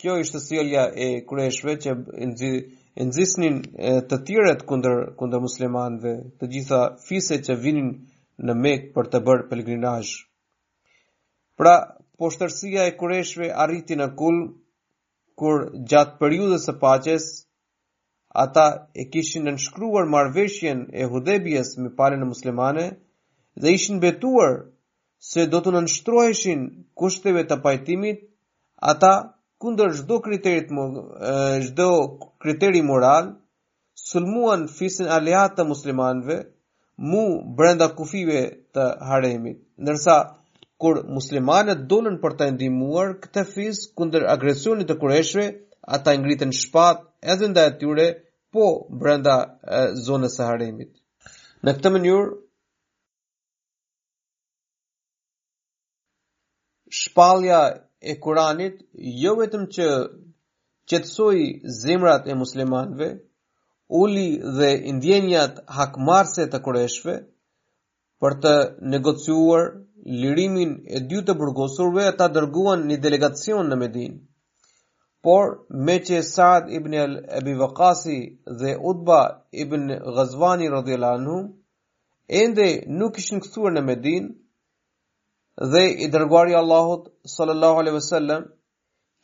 kjo 0.00 0.14
ishte 0.22 0.38
sjellja 0.44 0.84
e 0.94 1.08
kurëshve 1.28 1.74
që 1.82 1.94
e 2.22 2.24
nxisnin 3.08 3.56
të 4.10 4.16
tjerët 4.28 4.62
kundër 4.68 4.98
kundër 5.18 5.42
muslimanëve, 5.46 6.12
të 6.38 6.50
gjitha 6.54 6.80
fiset 7.06 7.40
që 7.48 7.58
vinin 7.64 7.90
në 8.46 8.54
Mekë 8.64 8.92
për 8.96 9.08
të 9.12 9.20
bërë 9.26 9.48
pelgrinash. 9.50 10.12
Pra, 11.60 11.74
poshtërsia 12.20 12.86
e 12.90 12.94
kurëshve 13.02 13.50
arriti 13.64 13.96
në 14.00 14.06
kulm 14.20 14.40
kur 15.40 15.62
gjatë 15.90 16.18
periudhës 16.20 16.68
së 16.68 16.76
paqes, 16.82 17.30
ata 18.34 18.88
e 18.94 19.04
kishin 19.10 19.44
nënshkruar 19.48 20.04
marveshjen 20.14 20.80
e 21.00 21.04
hudebjes 21.10 21.70
me 21.82 21.88
pale 21.98 22.16
në 22.16 22.26
muslimane 22.30 22.84
dhe 23.60 23.72
ishin 23.74 24.00
betuar 24.02 24.52
se 25.30 25.46
do 25.50 25.60
të 25.60 25.72
nënshtroheshin 25.76 26.60
kushteve 26.96 27.42
të 27.48 27.56
pajtimit, 27.62 28.20
ata 28.90 29.10
kundër 29.60 29.90
çdo 29.98 30.20
kriterit 30.24 30.68
çdo 31.66 31.88
kriteri 32.42 32.82
moral 32.82 33.26
sulmuan 34.10 34.66
fisin 34.68 35.06
aliat 35.18 35.50
të 35.58 35.62
muslimanëve 35.68 36.38
mu 37.10 37.22
brenda 37.56 37.88
kufive 37.98 38.40
të 38.74 38.82
haremit 39.08 39.58
ndërsa 39.82 40.16
kur 40.80 41.02
muslimanët 41.16 41.80
dolën 41.90 42.16
për 42.22 42.36
të 42.38 42.46
ndihmuar 42.54 43.08
këtë 43.24 43.44
fis 43.54 43.82
kundër 43.98 44.24
agresionit 44.34 44.88
të 44.88 44.96
kureshve, 45.02 45.44
ata 45.96 46.10
ngritën 46.20 46.52
shpat, 46.60 47.09
edhe 47.32 47.46
nda 47.48 47.62
e 47.68 47.72
tyre, 47.78 48.06
po 48.52 48.64
brenda 49.00 49.34
zonës 50.06 50.34
e 50.42 50.46
haremit. 50.48 50.92
Në 51.64 51.70
këtë 51.78 51.92
mënyur, 51.94 52.24
shpalja 57.00 57.60
e 58.00 58.12
kuranit, 58.24 58.76
jo 59.24 59.34
vetëm 59.40 59.64
që 59.74 59.86
qetësoi 60.90 61.44
zemrat 61.82 62.22
e 62.26 62.34
muslimanve, 62.40 63.08
uli 64.00 64.28
dhe 64.56 64.70
indjenjat 64.92 65.60
hakmarse 65.76 66.46
të 66.50 66.62
koreshve, 66.64 67.14
për 68.20 68.36
të 68.42 68.54
negociuar 68.96 69.70
lirimin 70.22 70.72
e 70.88 70.98
dy 71.10 71.20
të 71.26 71.36
burgosurve, 71.40 72.02
ata 72.12 72.28
dërguan 72.38 72.86
një 72.90 72.96
delegacion 73.06 73.70
në 73.72 73.78
Medinë 73.84 74.18
por 75.22 75.66
me 75.86 75.94
që 76.04 76.22
Saad 76.26 76.70
ibn 76.76 76.94
Ebi 76.96 77.54
Vakasi 77.62 78.14
dhe 78.60 78.76
Udba 78.90 79.18
ibn 79.64 79.82
Ghazvani 80.18 80.68
radhjelanu, 80.74 81.34
ende 82.40 82.68
nuk 83.00 83.18
në 83.34 83.40
këthuar 83.44 83.74
në 83.76 83.82
Medin, 83.88 84.30
dhe 85.72 85.82
i 86.04 86.08
dërguari 86.14 86.56
Allahut 86.62 87.10
sallallahu 87.34 87.82
alaihi 87.82 87.98
wasallam 88.00 88.46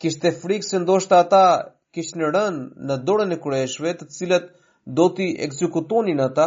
kishte 0.03 0.31
frikë 0.41 0.69
se 0.71 0.83
ndoshta 0.85 1.23
ata 1.25 1.45
në 2.15 2.27
rënë 2.33 2.61
në 2.87 2.95
dorën 3.05 3.31
e 3.33 3.37
kurëshve 3.43 3.91
të 3.99 4.05
cilët 4.15 4.43
do 4.97 5.05
t'i 5.17 5.27
ekzekutonin 5.45 6.19
ata 6.25 6.45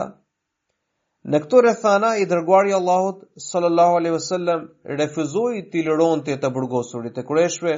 në 1.32 1.38
këto 1.42 1.62
rrethana 1.64 2.10
i 2.22 2.26
dërguari 2.32 2.74
Allahut 2.78 3.24
sallallahu 3.50 3.96
alaihi 4.00 4.14
wasallam 4.16 4.60
refuzoi 5.00 5.64
t'i 5.72 5.82
lëronte 5.88 6.36
të 6.44 6.52
burgosurit 6.58 7.18
e 7.18 7.24
kurëshve 7.32 7.74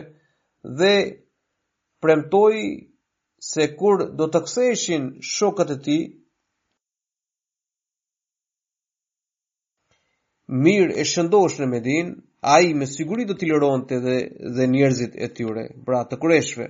dhe 0.82 0.92
premtoi 2.04 2.62
se 3.48 3.64
kur 3.80 4.02
do 4.20 4.26
të 4.34 4.40
ktheheshin 4.48 5.06
shokët 5.34 5.70
e 5.74 5.78
tij 5.86 6.02
mirë 10.66 10.96
e 10.98 11.04
shëndosh 11.12 11.56
në 11.62 11.68
Medin, 11.74 12.10
ai 12.54 12.64
me 12.78 12.88
siguri 12.94 13.24
do 13.28 13.36
t'i 13.38 13.48
lëronte 13.52 13.96
dhe 14.06 14.16
dhe 14.56 14.64
njerëzit 14.74 15.12
e 15.14 15.26
tyre, 15.36 15.64
pra 15.86 16.00
të 16.08 16.14
kurëshve. 16.24 16.66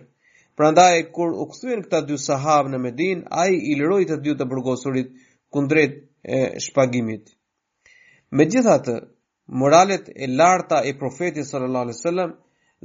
Prandaj 0.56 0.96
kur 1.16 1.30
u 1.32 1.44
kthyen 1.50 1.80
këta 1.86 1.98
dy 2.08 2.16
sahabë 2.28 2.70
në 2.74 2.82
Medin, 2.86 3.18
ai 3.42 3.52
i 3.56 3.72
liroi 3.80 4.04
të 4.08 4.16
dy 4.24 4.36
të 4.38 4.46
burgosurit 4.50 5.08
kundrejt 5.54 5.94
e 6.36 6.40
shpagimit. 6.64 7.24
Megjithatë, 8.38 8.94
moralet 9.60 10.04
e 10.12 10.26
larta 10.40 10.76
e 10.88 10.92
profetit 11.02 11.44
sallallahu 11.48 11.84
alajhi 11.88 12.00
wasallam 12.00 12.30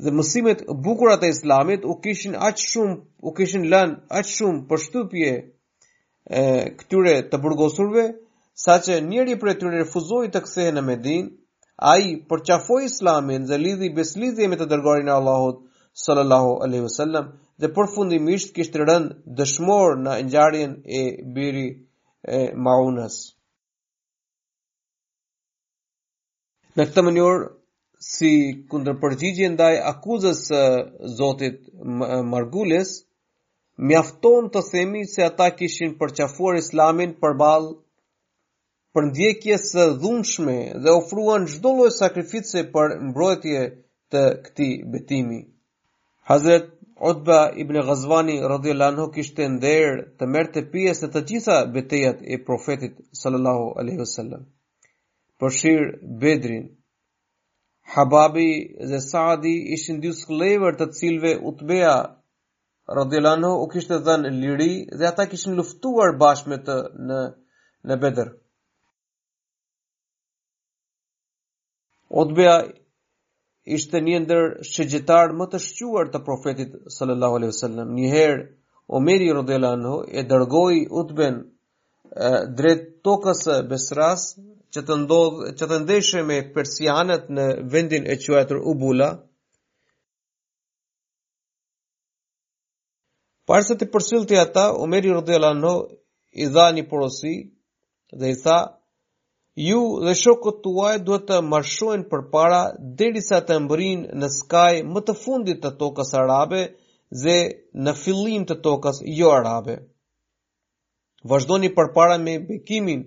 dhe 0.05 0.11
mësimet 0.13 0.59
bukura 0.85 1.15
të 1.21 1.31
Islamit 1.33 1.85
u 1.89 1.95
kishin 2.05 2.35
aq 2.47 2.59
shumë, 2.63 2.97
u 3.25 3.31
kishin 3.37 3.63
lënë 3.71 3.95
aq 4.19 4.27
shumë 4.29 4.67
për 4.69 5.07
e 6.27 6.41
këtyre 6.79 7.13
të 7.31 7.37
burgosurve, 7.45 8.03
saqë 8.65 8.97
njëri 9.07 9.37
prej 9.41 9.53
tyre 9.61 9.77
refuzoi 9.81 10.27
të 10.29 10.41
kthehej 10.43 10.73
në 10.75 10.81
Medinë, 10.89 11.29
ai 11.91 12.07
përçafoi 12.29 12.83
Islamin 12.89 13.45
dhe 13.49 13.57
lidhi 13.61 13.89
beslidhje 13.95 14.47
me 14.51 14.59
të 14.59 14.67
dërgoarin 14.71 15.07
e 15.09 15.13
Allahut 15.15 15.63
sallallahu 16.03 16.57
alaihi 16.65 16.83
wasallam, 16.87 17.31
dhe 17.61 17.71
përfundimisht 17.77 18.51
kishte 18.55 18.83
rënë 18.83 19.23
dëshmor 19.39 19.95
në 20.03 20.19
ngjarjen 20.27 20.73
e 20.99 21.03
Biri 21.33 21.67
e 22.37 22.41
Maunas. 22.59 23.15
Në 26.77 26.89
këtë 26.91 27.05
mënyrë 27.09 27.39
si 28.05 28.29
kundërpërgjigje 28.71 29.47
ndaj 29.55 29.73
akuzës 29.91 30.41
së 30.49 30.59
Zotit 31.19 31.59
Margules, 32.33 32.91
mjafton 33.89 34.49
të 34.53 34.61
themi 34.71 35.01
se 35.13 35.23
ata 35.25 35.47
kishin 35.59 35.95
përqafuar 35.99 36.59
Islamin 36.61 37.15
përballë 37.23 37.71
për 38.95 39.07
ndjekjes 39.09 39.65
së 39.73 39.85
dhunshme 40.03 40.55
dhe 40.85 40.93
ofruan 41.01 41.45
çdo 41.53 41.73
lloj 41.79 41.91
sakrifice 41.97 42.63
për 42.77 42.95
mbrojtje 43.09 43.63
të 44.13 44.23
këtij 44.47 44.73
betimi. 44.93 45.39
Hazrat 46.31 46.69
Utba 47.09 47.39
ibn 47.61 47.75
Ghazwani 47.87 48.37
radhiyallahu 48.51 48.93
anhu 48.93 49.03
kishte 49.15 49.45
nder 49.55 49.99
të 50.17 50.27
merrte 50.35 50.63
pjesë 50.71 51.03
në 51.05 51.09
të 51.15 51.21
gjitha 51.31 51.57
betejat 51.75 52.23
e 52.35 52.39
profetit 52.47 52.95
sallallahu 53.19 53.67
alaihi 53.79 53.99
wasallam. 54.01 54.47
Përshir 55.39 55.83
Bedrin, 56.23 56.63
Hababi 57.95 58.45
dhe 58.89 58.99
Saadi 59.03 59.51
ishin 59.75 60.01
dy 60.03 60.11
skllëver 60.21 60.75
të 60.79 60.85
cilve 60.99 61.31
Utbeja 61.51 61.93
radhiyallahu 62.99 63.61
u 63.63 63.69
kishte 63.73 63.99
dhënë 64.07 64.31
liri 64.41 64.69
dhe 64.99 65.07
ata 65.09 65.25
në 65.31 65.53
luftuar 65.59 66.11
bashkë 66.23 66.49
me 66.53 66.57
të 66.65 66.75
në 67.11 67.19
në 67.89 67.95
Bedër. 68.03 68.33
Utbeja 72.23 72.57
ishte 73.77 74.01
një 74.09 74.19
ndër 74.25 74.43
shëgjetar 74.71 75.31
më 75.39 75.47
të 75.53 75.63
shquar 75.67 76.11
të 76.11 76.21
profetit 76.27 76.75
sallallahu 76.97 77.39
alaihi 77.39 77.53
wasallam. 77.55 77.95
Një 78.01 78.07
herë 78.17 78.45
Omeri 78.99 79.31
radhiyallahu 79.39 80.03
e 80.19 80.27
dërgoi 80.33 80.83
Utben 81.01 81.39
drejt 82.59 82.85
tokës 83.09 83.41
Besras 83.73 84.29
që 84.77 84.83
të 84.87 84.95
ndodh 85.03 85.37
që 85.59 85.65
të 85.71 85.77
ndeshë 85.83 86.21
me 86.31 86.35
persianët 86.55 87.29
në 87.37 87.45
vendin 87.73 88.03
e 88.13 88.17
quajtur 88.23 88.59
Ubula 88.71 89.07
Parse 93.49 93.73
të 93.79 93.87
përsëllti 93.93 94.37
ata 94.41 94.67
Omeri 94.83 95.13
radhiyallahu 95.15 95.57
anhu 95.57 95.73
i 96.45 96.49
dha 96.55 96.65
një 96.77 96.83
porosi 96.91 97.33
dhe 98.19 98.31
i 98.35 98.37
tha 98.43 98.57
ju 99.67 99.81
dhe 100.05 100.13
shokët 100.21 100.59
tuaj 100.65 100.93
duhet 101.07 101.25
të 101.31 101.37
marshojnë 101.53 102.09
për 102.11 102.25
para 102.33 102.59
dheri 102.99 103.21
sa 103.29 103.39
të 103.47 103.57
mbërin 103.65 104.03
në 104.21 104.27
skaj 104.39 104.75
më 104.93 105.05
të 105.07 105.15
fundit 105.23 105.63
të 105.63 105.71
tokës 105.81 106.11
arabe 106.21 106.61
dhe 107.23 107.37
në 107.85 107.95
fillim 108.03 108.45
të 108.49 108.59
tokës 108.67 109.01
jo 109.21 109.31
arabe. 109.39 109.77
Vajzdo 111.29 111.57
një 111.63 111.71
për 111.79 111.93
para 111.95 112.17
me 112.25 112.35
bekimin 112.49 113.05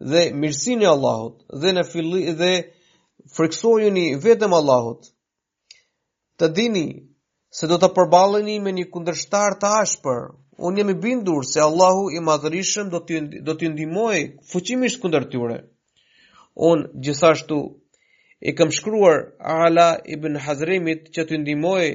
dhe 0.00 0.22
mirësinë 0.40 0.84
e 0.84 0.88
Allahut 0.90 1.42
dhe 1.60 1.70
në 1.72 1.82
filli 1.90 2.32
dhe 2.40 2.50
friksojuni 3.36 4.06
vetëm 4.24 4.52
Allahut. 4.56 5.06
Të 6.38 6.48
dini 6.56 6.82
se 7.56 7.66
do 7.66 7.78
të 7.80 7.88
përballeni 7.96 8.58
me 8.62 8.72
një 8.78 8.84
kundërshtar 8.92 9.54
të 9.60 9.70
ashpër. 9.82 10.26
Unë 10.68 10.80
jam 10.80 10.90
i 10.92 10.96
bindur 11.02 11.44
se 11.52 11.60
Allahu 11.60 12.10
i 12.12 12.20
Madhërisëm 12.26 12.90
do 12.92 13.00
të 13.08 13.20
do 13.46 13.54
të 13.56 13.70
ndihmoj 13.72 14.16
fuqimisht 14.50 15.00
kundër 15.00 15.26
tyre. 15.32 15.58
Unë 16.70 16.86
gjithashtu 17.04 17.58
e 18.40 18.50
kam 18.58 18.70
shkruar 18.76 19.16
Ala 19.62 19.88
ibn 20.14 20.36
Hazrimit 20.44 21.08
që 21.14 21.26
të 21.28 21.40
ndihmojë 21.42 21.92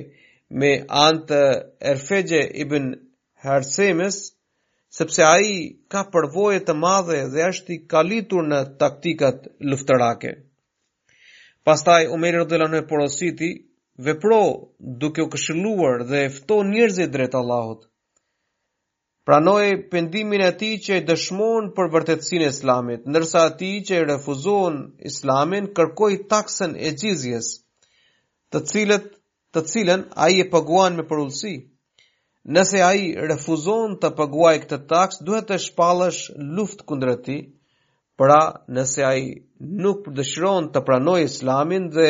me 0.59 0.71
Ant 1.05 1.27
Erfeje 1.93 2.41
ibn 2.65 2.93
Harsemes 3.45 4.15
sepse 4.99 5.23
ai 5.33 5.51
ka 5.93 6.01
përvojë 6.13 6.63
të 6.69 6.73
madhe 6.79 7.19
dhe 7.33 7.43
është 7.49 7.71
i 7.75 7.81
kalitur 7.93 8.47
në 8.51 8.57
taktikat 8.81 9.45
luftërake. 9.73 10.33
Pastaj 11.69 12.09
Umeri 12.15 12.41
radhiyallahu 12.41 12.73
anhu 12.81 12.89
porositi 12.89 13.49
vepro 14.07 14.39
duke 15.03 15.23
u 15.25 15.29
këshilluar 15.35 16.03
dhe 16.11 16.25
fton 16.39 16.73
njerëzit 16.75 17.13
drejt 17.15 17.37
Allahut. 17.41 17.87
Pranoi 19.29 19.71
pendimin 19.93 20.41
e 20.43 20.49
atij 20.51 20.75
që 20.85 20.99
i 20.99 21.05
dëshmon 21.09 21.71
për 21.77 21.89
vërtetësinë 21.95 22.47
e 22.47 22.51
Islamit, 22.55 23.01
ndërsa 23.11 23.43
ati 23.51 23.71
që 23.87 23.99
i 23.99 24.05
refuzon 24.11 24.79
Islamin 25.11 25.67
kërkoi 25.79 26.17
taksën 26.31 26.73
e 26.87 26.91
xhizjes, 26.97 27.51
të 28.51 28.63
cilët 28.71 29.07
të 29.55 29.61
cilën 29.71 30.03
ai 30.25 30.33
e 30.43 30.47
paguan 30.55 30.97
me 30.99 31.05
përullësi. 31.11 31.55
Nëse 32.49 32.79
a 32.83 32.89
i 32.97 33.11
refuzon 33.29 33.91
të 34.01 34.09
paguaj 34.19 34.55
këtë 34.63 34.77
taks, 34.91 35.17
duhet 35.25 35.47
të 35.51 35.57
shpalësh 35.65 36.21
luft 36.57 36.79
këndre 36.91 37.13
ti, 37.27 37.35
pra 38.21 38.37
nëse 38.77 39.03
a 39.05 39.11
i 39.19 39.27
nuk 39.85 40.07
dëshiron 40.19 40.69
të 40.73 40.81
pranoj 40.87 41.19
islamin 41.25 41.85
dhe 41.97 42.07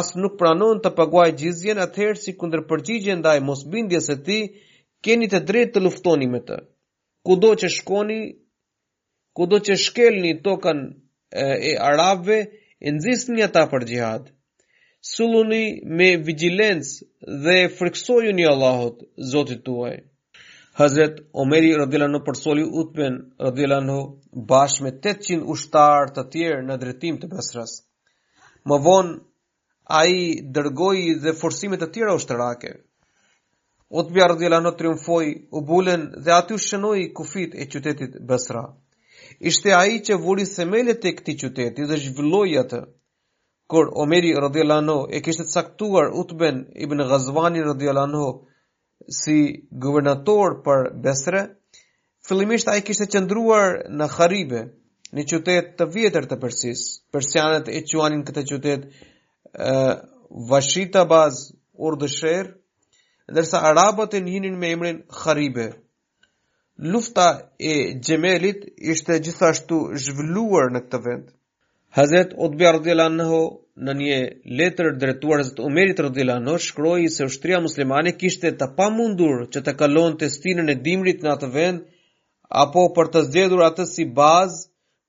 as 0.00 0.12
nuk 0.20 0.36
pranon 0.42 0.82
të 0.84 0.92
paguaj 0.98 1.28
gjizjen, 1.40 1.80
atëherë 1.86 2.20
si 2.24 2.36
këndre 2.42 2.62
përgjigjen 2.72 3.24
dhe 3.24 3.34
i 3.40 3.46
bindjes 3.76 4.10
e 4.12 4.16
ti, 4.28 4.38
keni 5.06 5.28
të 5.32 5.40
drejt 5.50 5.72
të 5.74 5.84
luftoni 5.88 6.28
me 6.34 6.40
të. 6.50 6.58
Kudo 7.24 7.54
që 7.62 7.72
shkoni, 7.78 8.20
kudo 9.40 9.56
që 9.68 9.76
shkelni 9.86 10.36
tokën 10.48 10.82
e, 11.44 11.46
e 11.72 11.72
arabve, 11.90 12.40
nëzisni 12.96 13.40
ata 13.48 13.64
për 13.72 13.88
gjihadë 13.92 14.35
sulluni 15.14 15.64
me 15.98 16.06
vigilens 16.28 16.88
dhe 17.46 17.56
friksoju 17.80 18.32
një 18.38 18.46
Allahot, 18.52 19.02
zotit 19.32 19.60
tuaj. 19.68 19.96
Hazret 20.80 21.20
Omeri 21.42 21.68
Radilano 21.80 22.18
për 22.26 22.38
soli 22.40 22.64
utmen 22.82 23.14
Radilano 23.44 23.98
bashkë 24.50 24.84
me 24.86 24.90
800 25.10 25.44
ushtarë 25.54 26.10
të 26.16 26.24
tjerë 26.34 26.64
në 26.70 26.78
dretim 26.82 27.20
të 27.22 27.30
besrës. 27.34 27.76
Më 28.68 28.78
vonë 28.88 29.14
a 30.00 30.02
dërgoj 30.58 30.98
dhe 31.24 31.32
forcime 31.42 31.78
të 31.80 31.88
tjera 31.94 32.16
është 32.18 32.32
të 32.34 32.38
rake. 32.42 32.72
Otbja 34.02 34.26
rëdjela 34.32 34.72
triumfoj, 34.80 35.24
u 35.56 35.60
bulen 35.72 36.06
dhe 36.26 36.32
aty 36.40 36.56
u 36.56 36.58
shënoj 36.66 37.06
kufit 37.18 37.52
e 37.62 37.68
qytetit 37.74 38.16
Besra. 38.28 38.64
Ishte 39.50 39.74
ai 39.80 40.00
që 40.06 40.18
vuri 40.24 40.46
semelet 40.52 41.04
e 41.06 41.12
këti 41.20 41.36
qytetit 41.42 41.86
dhe 41.90 41.98
zhvillojatë 42.04 42.82
kur 43.68 43.86
Omeri 44.02 44.34
radhiyallahu 44.34 44.82
anhu 44.82 45.08
e 45.16 45.22
kishte 45.22 45.44
caktuar 45.54 46.06
Utben 46.20 46.56
ibn 46.74 46.98
Ghazwani 47.10 47.62
radhiyallahu 47.70 48.08
anhu 48.10 48.26
si 49.18 49.36
guvernator 49.84 50.54
për 50.66 50.80
Besre, 51.04 51.42
fillimisht 52.28 52.68
ai 52.68 52.82
kishte 52.82 53.08
qëndruar 53.14 53.76
në 53.98 54.08
Kharibe, 54.16 54.62
në 55.14 55.26
qytet 55.32 55.72
të 55.78 55.88
vjetër 55.96 56.28
të 56.30 56.38
Persis. 56.44 56.84
Persianët 57.14 57.68
e 57.78 57.82
quanin 57.90 58.22
këtë 58.28 58.46
qytet 58.52 58.86
ë 59.58 59.78
Vashitabaz 60.52 61.42
Urdshair, 61.88 62.48
ndërsa 63.30 63.58
arabët 63.70 64.14
e 64.18 64.22
njihnin 64.26 64.58
me 64.60 64.70
emrin 64.76 65.02
Kharibe. 65.22 65.68
Lufta 66.92 67.28
e 67.72 67.76
Gjemelit 68.04 68.62
ishte 68.94 69.18
gjithashtu 69.26 69.80
zhvilluar 70.04 70.70
në 70.74 70.84
këtë 70.86 71.02
vend. 71.06 71.26
Hazret 71.96 72.34
Utbe 72.44 72.64
radhiyallahu 72.76 73.12
anhu 73.12 73.36
në 73.86 73.92
një 73.98 74.16
letër 74.60 74.88
drejtuar 75.02 75.38
Hazret 75.40 75.60
Umerit 75.66 76.02
radhiyallahu 76.04 76.42
anhu 76.42 76.56
shkroi 76.64 77.06
se 77.14 77.24
ushtria 77.28 77.60
muslimane 77.66 78.12
kishte 78.22 78.50
të 78.62 78.66
pamundur 78.80 79.38
që 79.54 79.62
të 79.68 79.72
kalonte 79.82 80.28
stinën 80.34 80.68
e 80.68 80.74
dimrit 80.88 81.24
në 81.26 81.30
atë 81.36 81.50
vend 81.54 81.80
apo 82.64 82.82
për 82.98 83.10
të 83.14 83.22
zgjedhur 83.30 83.62
atë 83.68 83.86
si 83.94 84.04
bazë 84.18 84.58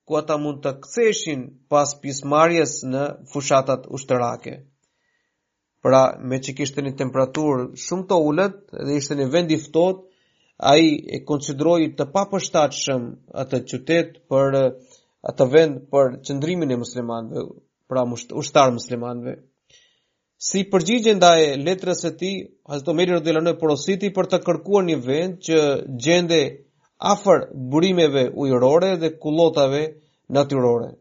ku 0.08 0.18
ata 0.22 0.38
mund 0.46 0.62
të 0.64 0.72
këseshin 0.86 1.42
pas 1.74 1.92
pismarjes 2.06 2.78
në 2.94 3.04
fushatat 3.34 3.84
ushtërake. 3.98 4.54
Pra, 5.84 6.02
me 6.30 6.40
që 6.46 6.56
kishte 6.62 6.86
një 6.86 6.94
temperaturë 7.02 7.66
shumë 7.84 8.08
të 8.14 8.22
ullët 8.30 8.58
dhe 8.86 8.96
ishte 9.02 9.18
një 9.20 9.28
vend 9.36 9.52
i 9.52 9.60
ftohtë, 9.66 10.02
ai 10.72 10.86
e 11.14 11.20
konsideroi 11.32 11.92
të 12.00 12.08
papërshtatshëm 12.16 13.04
atë 13.44 13.62
qytet 13.72 14.16
për 14.32 14.58
uh, 14.62 14.72
atë 15.26 15.46
vend 15.52 15.78
për 15.92 16.12
qëndrimin 16.26 16.72
e 16.74 16.78
muslimanëve, 16.82 17.42
pra 17.90 18.02
ushtar 18.40 18.72
muslimanëve. 18.74 19.32
Si 20.48 20.62
përgjigje 20.70 21.14
ndaj 21.18 21.40
letrës 21.66 22.02
së 22.04 22.10
tij, 22.20 22.36
Hazrat 22.70 22.90
Omer 22.92 23.10
radhiyallahu 23.16 23.58
porositi 23.62 24.10
për 24.18 24.28
të 24.30 24.38
kërkuar 24.48 24.84
një 24.90 24.98
vend 25.08 25.38
që 25.48 25.58
gjende 26.04 26.38
afër 27.14 27.48
burimeve 27.72 28.22
ujërore 28.44 28.92
dhe 29.02 29.10
kullotave 29.24 29.80
natyrore. 30.34 30.92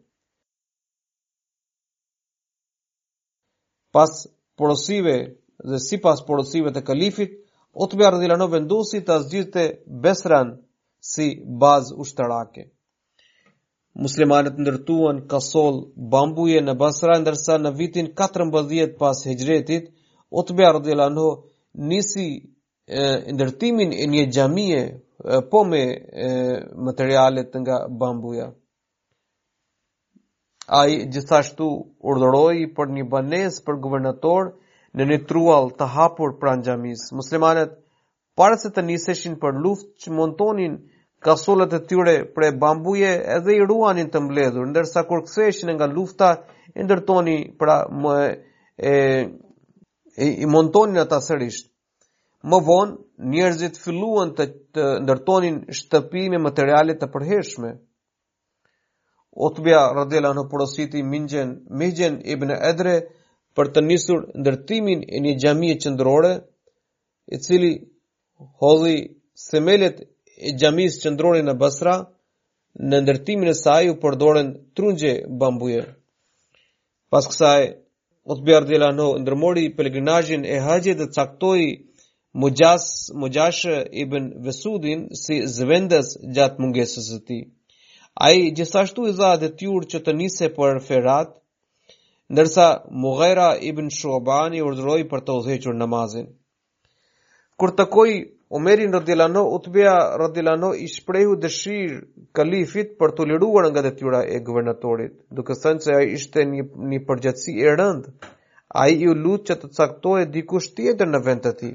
Pas 3.94 4.14
porosive 4.58 5.16
dhe 5.70 5.80
si 5.86 6.00
pas 6.08 6.22
porosive 6.28 6.74
të 6.74 6.82
kalifit, 6.90 7.38
Otbe 7.86 8.06
Ardhilano 8.08 8.48
vendusi 8.50 9.04
të 9.06 9.14
azgjiste 9.20 9.66
Besran 10.06 10.56
si 11.14 11.28
bazë 11.62 11.98
ushtarake. 12.02 12.64
Muslimanët 14.06 14.58
ndërtuan 14.62 15.24
kasol 15.34 15.78
bambuje 16.14 16.60
në 16.66 16.74
Basra 16.82 17.16
ndërsa 17.22 17.56
në 17.62 17.72
vitin 17.80 18.10
14 18.20 18.84
pas 19.00 19.24
hegjretit, 19.26 19.88
Otbe 20.42 20.68
Ardila 20.68 21.08
nisi 21.74 22.26
e, 22.38 23.04
ndërtimin 23.34 23.96
e 23.96 24.06
një 24.12 24.26
gjamije 24.36 24.82
po 25.52 25.64
me 25.72 25.82
e, 26.28 26.30
materialet 26.88 27.56
nga 27.62 27.80
bambuja. 28.02 28.52
A 30.68 30.84
i 30.94 31.00
gjithashtu 31.16 31.70
urdhëroi 32.12 32.68
për 32.78 32.94
një 32.98 33.08
banes 33.14 33.60
për 33.68 33.80
guvernator 33.88 34.52
në 34.98 35.10
një 35.10 35.18
trual 35.30 35.72
të 35.80 35.88
hapur 35.96 36.36
pranë 36.42 36.68
gjamis. 36.70 37.08
Muslimanët 37.22 37.74
parëse 38.38 38.70
të 38.76 38.84
njëseshin 38.92 39.40
për 39.46 39.58
luft 39.66 39.90
që 40.06 40.14
montonin 40.22 40.76
njështë 40.78 40.96
kasolet 41.20 41.74
e 41.74 41.80
tyre 41.88 42.26
pre 42.26 42.52
bambuje 42.52 43.12
edhe 43.36 43.54
i 43.58 43.66
ruanin 43.66 44.10
të 44.14 44.22
mbledhur, 44.28 44.68
ndërsa 44.70 45.04
kur 45.10 45.24
ktheheshin 45.26 45.72
nga 45.76 45.88
lufta, 45.96 46.30
i 46.76 46.82
ndërtoni 46.86 47.38
pra 47.60 47.78
më 48.02 48.14
e, 48.78 48.94
e 50.24 50.28
i 50.44 50.46
montonin 50.54 51.02
ata 51.02 51.20
sërish. 51.28 51.64
Më 52.50 52.58
vonë 52.68 52.96
njerëzit 53.34 53.80
filluan 53.84 54.36
të, 54.38 54.46
të 54.76 54.84
ndërtonin 55.04 55.58
shtëpi 55.80 56.28
me 56.32 56.38
materiale 56.44 56.94
të 56.96 57.08
përhershme. 57.14 57.72
Utbia 59.48 59.82
radhiyallahu 59.98 60.38
në 60.42 60.44
porositi 60.50 61.02
Minjen 61.78 62.16
i 62.20 62.32
ibn 62.36 62.54
edre 62.56 62.94
për 63.58 63.72
të 63.74 63.84
njësur 63.90 64.22
ndërtimin 64.42 65.02
e 65.02 65.22
një 65.26 65.34
xhamie 65.42 65.78
qendrore, 65.82 66.32
i 67.34 67.38
cili 67.46 67.72
hodhi 68.62 68.98
semelet 69.50 70.06
e 70.38 70.54
gjamis 70.54 71.00
që 71.02 71.10
në 71.48 71.54
Basra, 71.58 71.96
në 72.90 72.98
ndërtimin 73.02 73.50
e 73.50 73.54
saj 73.58 73.90
u 73.90 73.96
përdoren 74.04 74.52
trungje 74.76 75.14
bambuje. 75.40 75.84
Pas 77.10 77.26
kësaj, 77.32 77.62
Utbjar 78.28 78.66
Dela 78.70 78.92
Noh 78.92 79.16
ndërmori 79.24 79.64
pelgrinajin 79.76 80.44
e 80.44 80.58
haqje 80.66 80.94
dhe 81.00 81.06
caktoj 81.16 81.62
Mujas, 82.38 82.86
Mujash 83.22 83.64
ibn 84.04 84.28
Vesudin 84.46 85.06
si 85.24 85.40
zvendës 85.56 86.14
gjatë 86.36 86.60
mungesës 86.62 87.08
të 87.16 87.20
ti. 87.28 87.38
A 88.28 88.32
i 88.36 88.52
gjithashtu 88.58 89.08
i 89.08 89.14
za 89.16 89.30
dhe 89.42 89.48
tjur 89.58 89.88
që 89.90 90.04
të 90.04 90.14
nise 90.20 90.52
për 90.58 90.82
ferat, 90.88 91.32
nërsa 92.34 92.66
Mughera 92.92 93.54
ibn 93.70 93.88
Shobani 93.94 94.60
urdhroj 94.66 95.04
për 95.12 95.22
të 95.24 95.36
uzheqër 95.40 95.78
namazin. 95.80 96.28
Kur 97.58 97.72
të 97.80 97.86
koj 97.96 98.12
Umerin 98.50 98.94
rëdilano, 98.96 99.42
utbeja 99.58 99.96
rëdilano, 100.22 100.68
i 100.80 100.86
shprehu 100.88 101.34
dëshirë 101.46 101.98
kalifit 102.40 102.94
për 103.02 103.12
të 103.18 103.26
liruar 103.32 103.66
nga 103.72 103.82
dhe 103.86 103.92
tjura 104.00 104.22
e 104.36 104.40
guvernatorit, 104.50 105.18
duke 105.40 105.58
thënë 105.64 105.84
se 105.86 105.96
a 105.96 106.04
ishte 106.18 106.46
një, 106.52 106.64
një 106.92 107.00
përgjatsi 107.10 107.56
e 107.66 107.74
rënd, 107.80 108.06
a 108.82 108.86
i 108.94 109.04
u 109.12 109.16
lutë 109.26 109.48
që 109.50 109.58
të 109.64 109.72
caktoj 109.82 110.22
e 110.22 110.30
dikush 110.38 110.70
tjetër 110.78 111.10
në 111.12 111.22
vend 111.28 111.44
të 111.48 111.54
ti. 111.60 111.74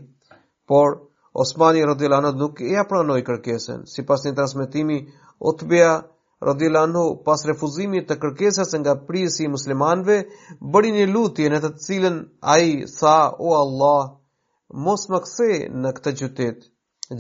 Por, 0.73 0.97
Osmani 1.45 1.85
rëdilano 1.91 2.33
nuk 2.41 2.65
e 2.65 2.73
apranoj 2.85 3.21
kërkesen, 3.29 3.85
si 3.93 4.07
pas 4.09 4.25
një 4.25 4.35
transmitimi, 4.41 5.01
utbeja 5.53 5.93
Rodilano 6.43 7.03
pas 7.27 7.45
refuzimit 7.47 8.09
të 8.09 8.17
kërkesës 8.25 8.73
nga 8.83 8.97
prisi 9.07 9.45
i 9.45 9.51
muslimanëve 9.53 10.17
bëri 10.75 10.91
një 10.97 11.05
lutje 11.13 11.53
në 11.53 11.61
të 11.67 11.71
cilën 11.85 12.17
ai 12.57 12.67
tha 12.97 13.17
o 13.49 13.53
Allah 13.61 14.01
mos 14.81 15.03
më 15.13 15.19
kthe 15.25 15.49
në 15.83 15.91
këtë 15.97 16.13
qytet 16.21 16.63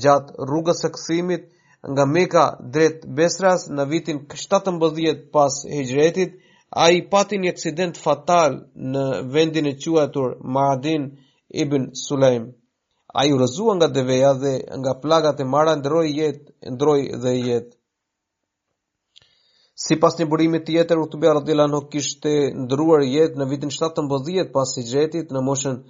gjatë 0.04 0.46
rrugës 0.48 0.80
së 0.82 0.90
kësimit 0.96 1.44
nga 1.90 2.06
Meka 2.06 2.44
drejt 2.74 3.04
Besras 3.18 3.68
në 3.70 3.84
vitin 3.90 4.18
17 4.28 5.28
pas 5.32 5.52
hegjretit, 5.66 6.36
a 6.70 6.86
i 6.94 7.00
pati 7.10 7.38
një 7.38 7.50
eksident 7.52 7.98
fatal 7.98 8.54
në 8.94 9.02
vendin 9.34 9.66
e 9.66 9.74
quatur 9.82 10.36
Maadin 10.40 11.08
ibn 11.50 11.90
Sulaim. 11.98 12.46
A 13.14 13.26
i 13.28 13.32
rëzua 13.34 13.74
nga 13.76 13.88
dheveja 13.88 14.32
dhe 14.38 14.54
nga 14.80 14.94
plagat 15.00 15.40
e 15.40 15.44
mara 15.44 15.74
ndroj 15.76 16.06
jetë, 16.20 16.46
ndroj 16.72 17.00
dhe 17.22 17.32
jetë. 17.48 17.74
Si 19.82 19.96
pas 19.98 20.14
një 20.18 20.28
burimi 20.30 20.60
tjetër, 20.64 21.00
u 21.02 21.06
të 21.10 21.18
bja 21.20 21.34
rëdila 21.36 21.66
nuk 21.66 21.90
kishte 21.92 22.32
ndruar 22.62 23.02
jetë 23.04 23.36
në 23.38 23.48
vitin 23.50 23.72
17 23.74 24.52
pas 24.54 24.76
i 24.78 24.84
gjetit 24.92 25.34
në 25.34 25.40
moshën 25.48 25.80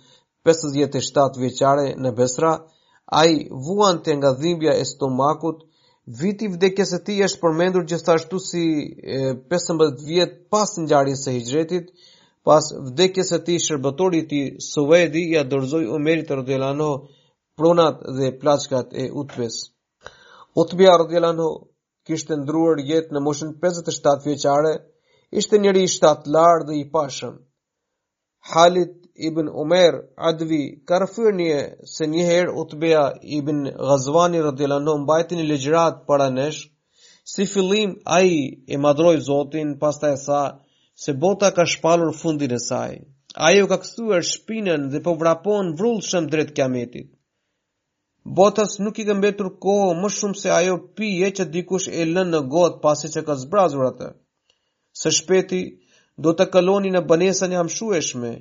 57 0.49 1.39
vjeqare 1.41 1.85
në 2.05 2.13
Besra, 2.19 2.53
a 3.07 3.21
i 3.33 3.37
vuan 3.67 3.99
të 4.03 4.15
nga 4.19 4.31
dhimbja 4.41 4.73
e 4.81 4.85
stomakut, 4.91 5.61
viti 6.21 6.49
vdekjes 6.51 6.93
e 6.99 7.03
ti 7.07 7.19
është 7.27 7.41
përmendur 7.45 7.85
gjithashtu 7.93 8.41
si 8.47 8.65
15 9.53 10.07
vjetë 10.09 10.39
pas 10.51 10.73
në 10.79 10.87
gjarin 10.93 11.19
së 11.21 11.35
hijretit, 11.37 11.91
pas 12.43 12.73
vdekjes 12.89 13.31
e 13.37 13.43
ti 13.47 13.59
shërbëtori 13.63 14.23
ti 14.33 14.41
Suvedi 14.67 15.23
ja 15.37 15.45
dorzoj 15.47 15.85
u 15.95 15.99
merit 16.03 16.31
rëdjelano 16.35 16.89
pronat 17.57 18.01
dhe 18.17 18.33
plaçkat 18.41 18.97
e 19.03 19.07
utpes. 19.23 19.61
Utbja 20.63 20.97
rëdjelano 21.03 21.47
kishtë 22.09 22.41
ndruar 22.43 22.83
jetë 22.89 23.15
në 23.15 23.23
moshën 23.29 23.55
57 23.63 24.27
vjeqare, 24.27 24.75
ishte 25.39 25.63
njëri 25.63 25.85
i 25.87 25.93
shtatë 25.95 26.35
lartë 26.35 26.67
dhe 26.73 26.81
i 26.83 26.89
pashëm. 26.97 27.37
Halit 28.57 29.02
ibn 29.15 29.47
Umer 29.49 29.93
Advi 30.29 30.83
Karfurnie 30.85 31.77
se 31.95 32.07
një 32.13 32.25
herë 32.29 32.53
Utbeja 32.65 33.03
ibn 33.39 33.59
Ghazvani 33.89 34.41
radhiyallahu 34.47 34.81
anhu 34.81 35.03
mbajti 35.05 35.37
një 35.41 35.47
ligjrat 35.49 36.05
para 36.07 36.29
nesh. 36.31 36.61
Si 37.33 37.47
fillim 37.47 37.91
ai 38.05 38.65
e 38.69 38.77
madroj 38.77 39.17
Zotin, 39.29 39.77
pastaj 39.79 40.17
sa 40.25 40.41
se 41.05 41.13
bota 41.13 41.51
ka 41.55 41.65
shpalur 41.67 42.13
fundin 42.21 42.53
e 42.53 42.59
saj. 42.69 42.93
Ai 43.49 43.63
u 43.65 43.67
ka 43.67 43.77
kësuar 43.83 44.23
shpinën 44.33 44.89
dhe 44.93 45.03
po 45.05 45.15
vrapon 45.21 45.75
vrullshëm 45.79 46.27
drejt 46.33 46.55
Kiametit. 46.57 47.09
Botas 48.39 48.79
nuk 48.85 48.99
i 48.99 49.05
gëmbetur 49.05 49.49
mbetur 49.49 49.59
kohë 49.65 49.99
më 50.01 50.09
shumë 50.17 50.41
se 50.41 50.51
ajo 50.59 50.75
pije 50.97 51.29
që 51.37 51.45
dikush 51.55 51.89
e 52.01 52.05
lën 52.15 52.29
në 52.33 52.41
got 52.55 52.75
pasi 52.83 53.09
që 53.15 53.23
ka 53.27 53.35
zbrazur 53.45 53.85
atë. 53.91 54.09
Së 55.01 55.09
shpeti 55.19 55.63
do 56.23 56.31
të 56.39 56.45
kaloni 56.55 56.91
në 56.95 57.01
banesën 57.11 57.53
e 57.53 57.59
hamshueshme, 57.61 58.33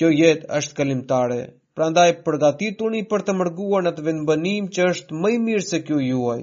Kjo 0.00 0.08
jetë 0.16 0.46
është 0.56 0.74
kalimtare, 0.78 1.36
prandaj 1.78 2.04
përgatituni 2.26 3.00
për 3.08 3.24
të 3.26 3.32
mërguar 3.40 3.82
në 3.86 3.90
të 3.96 4.04
vendëbënim 4.06 4.68
që 4.76 4.86
është 4.92 5.16
mëj 5.24 5.34
mirë 5.46 5.64
se 5.70 5.80
kjo 5.88 5.98
juaj. 6.04 6.36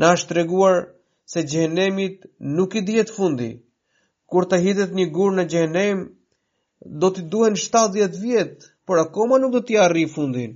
Në 0.00 0.10
është 0.16 0.28
të 0.32 0.36
reguar 0.38 0.76
se 1.34 1.44
gjenemit 1.54 2.26
nuk 2.58 2.76
i 2.76 2.82
djetë 2.90 3.16
fundi. 3.20 3.48
Kur 4.32 4.44
të 4.50 4.58
hitet 4.66 4.92
një 4.98 5.06
gurë 5.16 5.38
në 5.38 5.46
gjenem, 5.54 6.04
do 7.04 7.12
t'i 7.16 7.24
duhen 7.36 7.56
70 7.64 8.20
vjetë, 8.26 8.68
por 8.86 9.00
akoma 9.06 9.40
nuk 9.42 9.56
do 9.56 9.64
t'i 9.70 9.80
arri 9.86 10.04
fundin. 10.20 10.52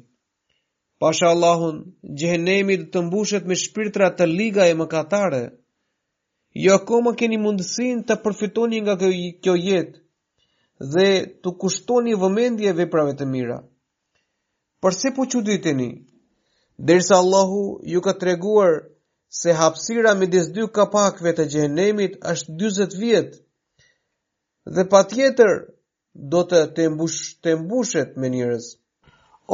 Pasha 1.03 1.31
Allahun, 1.33 1.81
gjenemi 2.21 2.77
dhe 2.83 2.91
të 2.93 3.07
mbushet 3.09 3.49
me 3.53 3.59
shpirtra 3.65 4.13
të 4.19 4.29
liga 4.37 4.69
e 4.69 4.77
më 4.83 4.91
katare. 4.97 5.43
Jo 6.67 6.77
akoma 6.83 7.17
keni 7.23 7.41
mundësin 7.49 8.05
të 8.05 8.21
përfitoni 8.29 8.85
nga 8.85 9.01
kjo 9.05 9.57
jetë, 9.65 10.04
dhe 10.79 11.09
të 11.43 11.51
kushtoni 11.63 12.15
vëmendje 12.21 12.73
veprave 12.79 13.13
të 13.17 13.27
mira. 13.33 13.59
Përse 14.83 15.11
po 15.17 15.23
që 15.25 15.43
dyteni? 15.47 15.89
Allahu 17.19 17.81
ju 17.85 18.01
ka 18.01 18.13
të 18.13 18.27
reguar 18.27 18.73
se 19.41 19.53
hapsira 19.53 20.15
me 20.19 20.27
disë 20.27 20.53
dy 20.53 20.67
kapakve 20.75 21.33
të 21.35 21.45
gjenemit 21.53 22.19
është 22.31 22.53
20 22.65 22.99
vjetë 23.01 23.39
dhe 24.75 24.85
pa 24.91 25.01
tjetër 25.11 25.53
do 26.31 26.41
të 26.51 26.61
të, 26.75 26.89
mbush, 26.95 27.21
të 27.43 27.55
mbushet 27.63 28.17
me 28.21 28.29
njërës. 28.29 28.67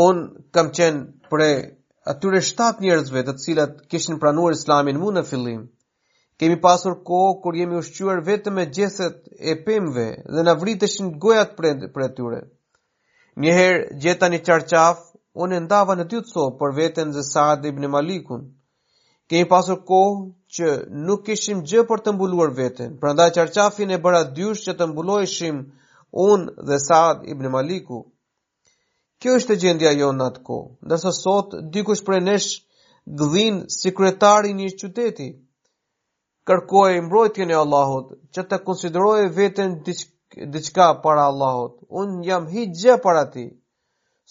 On 0.07 0.17
kam 0.55 0.67
qenë 0.77 1.01
pre 1.31 1.51
atyre 2.13 2.41
7 2.51 2.81
njërzve 2.85 3.21
të 3.27 3.33
cilat 3.43 3.73
kishin 3.91 4.17
pranuar 4.21 4.53
islamin 4.57 4.99
mu 5.03 5.11
në 5.15 5.23
fillim. 5.31 5.61
Kemi 6.41 6.57
pasur 6.61 6.95
kohë 7.09 7.33
kur 7.45 7.55
jemi 7.59 7.75
ushqyer 7.83 8.19
vetëm 8.29 8.55
me 8.59 8.63
gjethet 8.77 9.17
e 9.53 9.55
pemëve 9.65 10.05
dhe 10.37 10.41
na 10.49 10.53
vriteshin 10.61 11.09
gojat 11.25 11.51
për 11.57 11.67
për 11.97 12.05
tyre. 12.19 12.39
Një 13.45 13.57
herë 13.59 13.83
gjeta 14.05 14.31
një 14.35 14.41
çarçaf, 14.47 15.03
unë 15.45 15.59
ndava 15.67 15.97
në 15.99 16.07
të 16.13 16.21
co 16.31 16.47
për 16.63 16.73
veten 16.79 17.13
e 17.13 17.25
Sa'd 17.33 17.67
ibn 17.71 17.85
Malikun. 17.97 18.47
Kemi 19.31 19.49
pasur 19.53 19.83
kohë 19.91 20.17
që 20.57 20.71
nuk 21.11 21.27
kishim 21.29 21.61
gjë 21.69 21.85
për 21.93 22.05
të 22.07 22.17
mbuluar 22.17 22.55
veten, 22.63 22.97
prandaj 23.03 23.29
çarçafin 23.37 23.93
e 23.97 24.01
bëra 24.07 24.23
dysh 24.41 24.65
që 24.69 24.77
të 24.79 24.87
mbulojshim 24.95 25.61
unë 26.25 26.67
dhe 26.69 26.81
Sa'd 26.87 27.29
ibn 27.35 27.51
Maliku. 27.59 28.01
Kjo 29.21 29.37
është 29.43 29.61
gjendja 29.63 29.93
jonë 30.01 30.19
në 30.23 30.31
atë 30.33 30.45
kohë, 30.49 30.73
ndërsa 30.89 31.13
sot 31.21 31.61
për 31.77 31.95
prej 32.09 32.25
nesh 32.31 32.51
gdhin 33.21 33.63
sekretari 33.83 34.57
një 34.63 34.73
qyteti 34.81 35.31
kërkoj 36.51 36.93
mbrojtjen 37.07 37.51
e 37.51 37.57
Allahut, 37.65 38.07
që 38.35 38.43
të 38.51 38.57
konsideroj 38.69 39.19
veten 39.39 39.75
diçka 40.55 40.87
para 41.05 41.27
Allahut. 41.31 41.77
Un 42.01 42.15
jam 42.29 42.49
hiç 42.55 42.73
gjë 42.83 42.97
para 43.05 43.23
ti. 43.35 43.45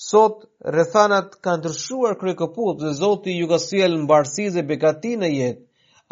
Sot 0.10 0.44
rrethanat 0.76 1.38
kanë 1.46 1.62
ndryshuar 1.62 2.14
krekopull 2.22 2.74
dhe 2.82 2.90
Zoti 3.02 3.32
ju 3.40 3.46
ka 3.52 3.60
sjell 3.68 3.96
mbarësi 4.04 4.46
dhe 4.56 4.66
bekati 4.70 5.14
në 5.22 5.30
jetë. 5.40 5.64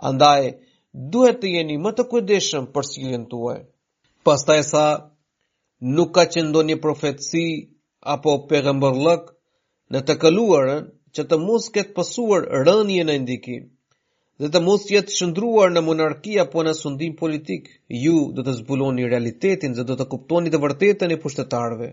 Andaj 0.10 0.41
duhet 1.13 1.41
të 1.41 1.52
jeni 1.56 1.76
më 1.84 1.91
të 1.98 2.04
kujdesshëm 2.12 2.65
për 2.74 2.89
sjelljen 2.91 3.24
tuaj. 3.32 3.60
Pastaj 4.26 4.62
sa 4.72 4.86
nuk 5.96 6.10
ka 6.15 6.24
që 6.32 6.39
ndonjë 6.48 6.78
profetësi 6.86 7.46
apo 8.13 8.32
pegëmbërlëk 8.50 9.24
në 9.93 10.00
të 10.08 10.17
këluarën 10.24 10.84
që 11.15 11.24
të 11.30 11.36
këtë 11.76 11.88
pësuar 12.00 12.48
rënjën 12.67 13.10
e 13.15 13.17
ndikim 13.24 13.63
dhe 14.41 14.50
të 14.54 14.60
mos 14.63 14.84
jetë 14.93 15.13
shëndruar 15.17 15.71
në 15.76 15.82
monarkia 15.86 16.43
apo 16.43 16.63
në 16.67 16.73
sundim 16.80 17.13
politik, 17.21 17.69
ju 18.02 18.17
do 18.38 18.43
të 18.45 18.54
zbuloni 18.60 19.08
realitetin 19.10 19.73
dhe 19.78 19.86
do 19.91 19.95
të 19.97 20.06
kuptoni 20.12 20.52
të 20.54 20.60
vërtetën 20.65 21.13
e 21.13 21.17
pushtetarve. 21.23 21.88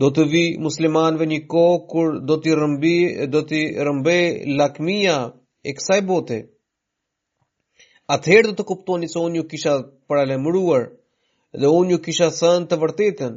Do 0.00 0.08
të 0.16 0.24
vi 0.32 0.44
muslimanve 0.66 1.26
një 1.32 1.40
ko 1.52 1.64
kur 1.92 2.16
do 2.28 2.36
t'i 2.40 2.54
rëmbi, 2.60 2.94
do 3.34 3.42
t'i 3.50 3.60
rëmbe 3.88 4.16
lakmia 4.60 5.18
e 5.68 5.74
kësaj 5.76 6.00
bote. 6.08 6.38
Atëherë 8.14 8.48
do 8.50 8.56
të 8.60 8.68
kuptoni 8.70 9.08
se 9.12 9.20
unë 9.26 9.42
ju 9.42 9.48
kisha 9.52 9.74
paralemruar 10.08 10.88
dhe 11.60 11.68
unë 11.80 11.92
ju 11.96 12.02
kisha 12.08 12.30
thënë 12.40 12.70
të 12.70 12.80
vërtetën. 12.84 13.36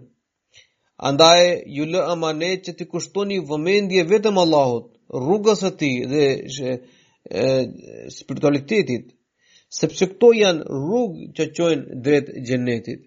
Andaj 1.10 1.42
ju 1.76 1.86
lë 1.92 2.08
amanet 2.16 2.62
që 2.70 2.78
t'i 2.80 2.88
kushtoni 2.94 3.42
vëmendje 3.52 4.08
vetëm 4.14 4.40
Allahut, 4.44 4.88
rrugës 5.20 5.66
së 5.66 5.74
tij 5.80 5.96
dhe 6.12 6.24
shë, 6.56 6.74
spiritualitetit, 7.32 9.12
sepse 9.80 10.08
këto 10.12 10.32
janë 10.38 10.66
rrugë 10.68 11.28
që 11.38 11.46
qojnë 11.58 12.02
drejt 12.06 12.28
gjenetit. 12.50 13.00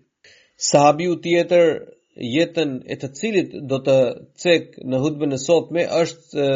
Sahabiu 0.71 1.19
tjetër 1.21 1.75
jetën 2.17 2.71
e 2.93 2.97
të 2.97 3.09
cilit 3.19 3.51
do 3.69 3.79
të 3.85 3.97
cek 4.41 4.79
në 4.89 5.01
hudbën 5.03 5.35
e 5.37 5.39
sotme 5.43 5.83
është 5.99 6.49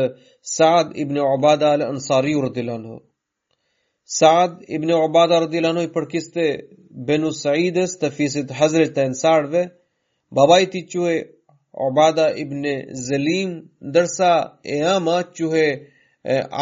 Saad 0.51 0.95
ibn 1.03 1.19
Ubadah 1.21 1.75
al-Ansari 1.77 2.33
radhiyallahu 2.41 2.95
Saad 4.11 4.63
ibn 4.77 4.91
Ubadah 4.97 5.43
radhiyallahu 5.45 5.85
i 5.87 5.93
përkiste 5.97 6.47
Benu 7.07 7.31
Saides 7.41 7.99
të 8.01 8.11
fisit 8.17 8.51
Hazret 8.61 8.95
të 8.97 9.05
Ansarve 9.11 9.67
babai 10.37 10.63
i 10.65 10.71
tij 10.73 10.87
quhej 10.95 11.19
Ubadah 11.91 12.33
ibn 12.41 12.65
Zalim 13.05 13.53
ndërsa 13.91 14.33
e 14.65 14.81
ama 14.97 15.19
quhej 15.37 15.73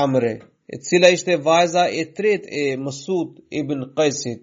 Amre 0.04 0.34
e 0.68 0.76
cila 0.84 1.08
ishte 1.16 1.36
vajza 1.46 1.86
e 1.88 2.02
tret 2.12 2.44
e 2.44 2.64
mësut 2.76 3.38
ibn 3.60 3.86
Qesit. 3.96 4.42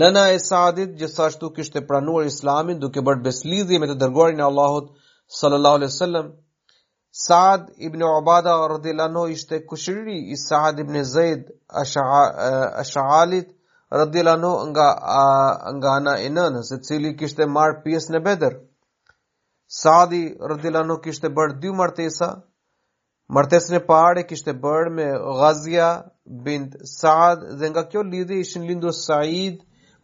Nëna 0.00 0.22
e 0.34 0.38
Saadit 0.40 0.94
gjithashtu 1.00 1.50
kishte 1.56 1.80
pranuar 1.88 2.24
Islamin 2.30 2.80
duke 2.80 3.02
bërë 3.04 3.24
beslidhje 3.26 3.78
me 3.82 3.88
të 3.90 3.98
dërguarin 4.04 4.40
e 4.40 4.46
Allahut 4.48 4.88
sallallahu 5.40 5.80
alaihi 5.80 5.92
wasallam. 5.92 6.30
Saad 7.26 7.68
ibn 7.88 8.02
Obada 8.06 8.54
radhiyallahu 8.74 9.34
ishte 9.36 9.60
kushiri 9.68 10.16
i 10.32 10.36
Saad 10.46 10.78
ibn 10.84 11.02
Zaid 11.12 11.44
ash'alit 12.80 13.52
radhiyallahu 14.00 14.64
nga 14.70 14.88
nga 15.76 15.90
ana 15.98 16.14
e 16.26 16.28
nënës, 16.36 16.68
e 16.72 16.78
cili 16.86 17.16
kishte 17.16 17.50
marrë 17.58 17.82
pjesë 17.84 18.14
në 18.16 18.20
Bedër. 18.28 18.56
Saadi 19.82 20.22
radhiyallahu 20.54 21.00
kishte 21.08 21.28
bërë 21.36 21.58
dy 21.62 21.76
martesa 21.82 22.32
Martesën 23.36 23.76
e 23.78 23.78
parë 23.88 24.22
kishte 24.30 24.50
bërë 24.62 24.90
me 24.94 25.04
Ghazia 25.40 25.88
bint 26.46 26.72
Saad 26.92 27.44
dhe 27.60 27.68
nga 27.70 27.84
kjo 27.90 28.00
lidhje 28.12 28.38
ishin 28.44 28.64
lindur 28.70 28.92
Said, 28.98 29.60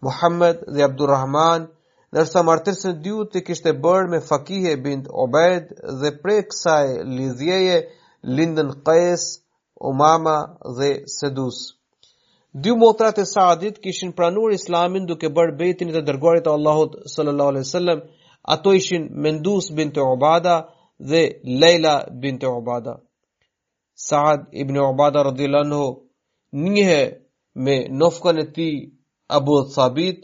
Muhammed 0.08 0.60
dhe 0.76 0.84
Abdulrahman, 0.86 1.64
ndërsa 2.12 2.44
martesën 2.46 2.92
e 2.92 3.00
dytë 3.06 3.40
e 3.40 3.40
kishte 3.48 3.72
bërë 3.86 4.10
me 4.12 4.20
Fakihe 4.28 4.74
bint 4.84 5.08
Ubaid 5.24 5.72
dhe 6.02 6.12
prej 6.22 6.44
kësaj 6.52 6.86
lidhjeje 7.16 7.80
lindën 8.38 8.70
Qais, 8.86 9.24
Umama 9.90 10.36
dhe 10.78 10.90
Sedus. 11.16 11.58
Dy 12.62 12.70
motrat 12.82 13.18
e 13.18 13.24
Saadit 13.34 13.80
kishin 13.82 14.14
pranuar 14.20 14.54
Islamin 14.58 15.08
duke 15.10 15.32
bërë 15.38 15.56
betin 15.64 15.90
të 15.96 16.04
dërguarit 16.10 16.46
të 16.46 16.54
Allahut 16.60 16.94
sallallahu 17.16 17.52
alaihi 17.54 17.66
wasallam. 17.66 18.06
Ato 18.54 18.76
ishin 18.82 19.10
Mendus 19.24 19.72
bint 19.80 19.98
Ubada 20.06 20.56
dhe 21.12 21.24
Leila 21.62 21.96
bint 22.24 22.46
Ubada. 22.54 22.96
Saad 23.96 24.42
ibn 24.62 24.76
Ubadah 24.76 25.22
radhiyallahu 25.26 25.64
anhu 25.66 25.82
njihe 26.70 27.00
me 27.64 27.74
nofkën 28.00 28.36
e 28.44 28.52
ti 28.54 28.68
Abu 29.36 29.54
Thabit, 29.74 30.20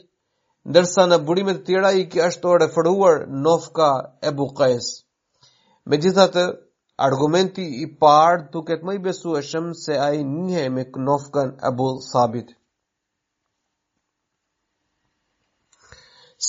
ndërsa 0.68 1.02
në 1.08 1.16
burimet 1.26 1.60
të 1.62 1.64
tjera 1.68 1.90
i 2.00 2.04
ki 2.12 2.20
është 2.28 2.42
të 2.42 2.58
referuar 2.64 3.16
nofka 3.46 3.88
Ebu 4.30 4.46
Qais 4.58 4.88
Me 5.88 5.94
gjithatë, 6.02 6.44
argumenti 7.06 7.64
i 7.84 7.86
parë 8.02 8.44
duket 8.52 8.84
më 8.86 8.92
i 8.98 9.00
besu 9.08 9.30
e 9.40 9.42
shëmë 9.50 9.72
se 9.84 9.96
ai 10.08 10.20
i 10.20 10.28
njëhe 10.34 10.68
me 10.74 10.84
nofkën 11.08 11.48
Ebu 11.70 11.88
Thabit. 12.10 12.48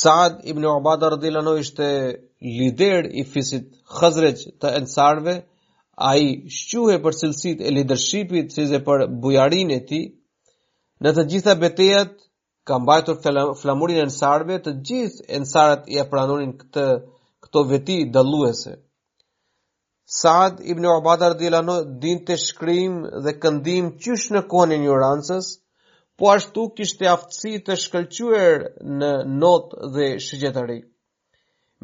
Saad 0.03 0.43
ibn 0.51 0.67
Ubadah 0.75 1.15
radhiyallahu 1.15 1.45
anhu 1.49 1.63
ishte 1.65 1.87
lider 2.59 3.09
i 3.21 3.23
fisit 3.33 3.65
Khazraj 3.97 4.35
të 4.61 4.75
ensarve, 4.81 5.35
a 6.01 6.13
i 6.21 6.29
shquhe 6.59 6.95
për 7.01 7.17
cilësit 7.19 7.59
e 7.61 7.71
leadershipit 7.73 8.53
që 8.55 8.63
zhe 8.71 8.79
për 8.85 9.03
bujarin 9.25 9.71
e 9.71 9.77
ti, 9.89 9.99
në 11.05 11.11
të 11.17 11.25
gjitha 11.33 11.55
betejat, 11.63 12.13
ka 12.69 12.77
mbajtur 12.79 13.19
flamurin 13.61 13.99
e 14.01 14.05
nësarve, 14.09 14.57
të 14.65 14.73
gjithë 14.89 15.25
e 15.35 15.41
nësarat 15.43 15.89
i 15.95 15.99
apranurin 16.05 16.53
këtë, 16.61 16.87
këto 17.43 17.63
veti 17.73 17.97
dëlluese. 18.15 18.73
Saad 20.19 20.61
ibn 20.71 20.85
Obadar 20.95 21.35
dhe 21.39 21.59
din 22.01 22.23
të 22.27 22.37
shkrim 22.45 22.97
dhe 23.25 23.33
këndim 23.43 23.91
qysh 24.03 24.25
në 24.35 24.41
kohën 24.51 24.75
e 24.75 24.79
një 24.85 24.95
rancës, 25.03 25.51
po 26.17 26.29
ashtu 26.35 26.69
kishtë 26.77 27.05
e 27.05 27.11
aftësi 27.13 27.53
të 27.67 27.77
shkëllquer 27.85 28.65
në 29.01 29.13
notë 29.41 29.91
dhe 29.95 30.09
shigjetari 30.25 30.81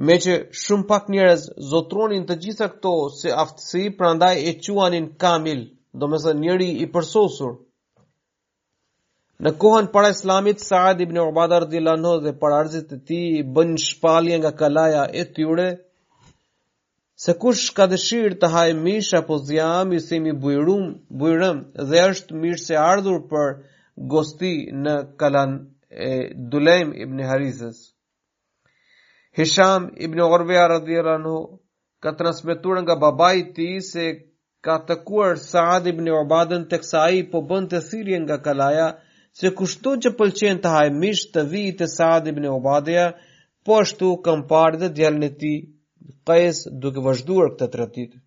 me 0.08 0.16
që 0.24 0.34
shumë 0.60 0.86
pak 0.90 1.08
njerëz 1.12 1.42
zotronin 1.70 2.22
të 2.28 2.36
gjitha 2.44 2.68
këto 2.76 2.92
si 3.22 3.32
aftësi, 3.44 3.82
prandaj 4.00 4.36
e 4.50 4.54
quanin 4.64 5.10
kamil, 5.24 5.64
do 6.00 6.08
me 6.08 6.20
se 6.24 6.34
njeri 6.44 6.70
i 6.84 6.88
përsosur. 6.94 7.58
Në 9.44 9.54
kohën 9.64 9.90
para 9.96 10.12
islamit, 10.16 10.64
Saad 10.68 11.02
ibn 11.04 11.20
Ubadar 11.24 11.66
di 11.72 11.80
lanho 11.84 12.14
dhe 12.24 12.34
para 12.40 12.58
arzit 12.64 12.92
e 12.96 12.98
ti 13.08 13.20
bën 13.56 13.76
shpalje 13.86 14.36
nga 14.40 14.52
kalaja 14.62 15.04
e 15.22 15.26
tyre, 15.36 15.70
se 17.24 17.36
kush 17.42 17.68
ka 17.76 17.86
dëshirë 17.92 18.40
të 18.40 18.52
hajë 18.56 18.78
mish 18.84 19.14
apo 19.20 19.38
zjam, 19.48 19.92
i 19.98 20.00
simi 20.08 20.32
bujrum, 20.42 20.86
bujrëm 21.20 21.58
dhe 21.92 22.06
është 22.14 22.40
mish 22.42 22.66
se 22.68 22.78
ardhur 22.92 23.20
për 23.32 23.48
gosti 24.14 24.54
në 24.86 24.96
kalan 25.20 25.60
e 25.92 26.12
Dulejm 26.52 26.90
ibn 27.04 27.24
Harizës. 27.30 27.89
Hisham 29.40 29.84
ibn 30.06 30.20
Urwa 30.24 30.62
radhiyallahu 30.70 31.20
në 31.26 31.34
ka 32.06 32.12
transmetuar 32.22 32.80
nga 32.84 32.96
babai 33.04 33.36
i 33.42 33.44
tij 33.58 33.76
se 33.90 34.08
ka 34.68 34.74
takuar 34.90 35.38
Saad 35.44 35.86
ibn 35.92 36.10
Ubadan 36.16 36.66
tek 36.74 36.84
sai 36.88 37.22
po 37.34 37.40
bënd 37.52 37.72
të 37.74 37.80
thirrje 37.86 38.18
nga 38.24 38.36
kalaja 38.48 38.88
se 39.42 39.52
kushto 39.62 39.94
që 40.06 40.12
pëlqen 40.20 40.60
të 40.66 40.74
haj 40.76 40.90
mish 41.04 41.22
të 41.36 41.44
vi 41.54 41.62
të 41.82 41.88
Saad 41.94 42.28
ibn 42.34 42.48
Ubadia 42.52 43.06
po 43.66 43.78
ashtu 43.86 44.10
kam 44.26 44.44
parë 44.52 44.82
dhe 44.84 44.90
djalin 45.00 45.28
e 45.30 45.32
ti 45.44 45.54
Qais 46.28 46.60
duke 46.84 47.06
vazhduar 47.08 47.54
këtë 47.54 47.70
tradit 47.78 48.18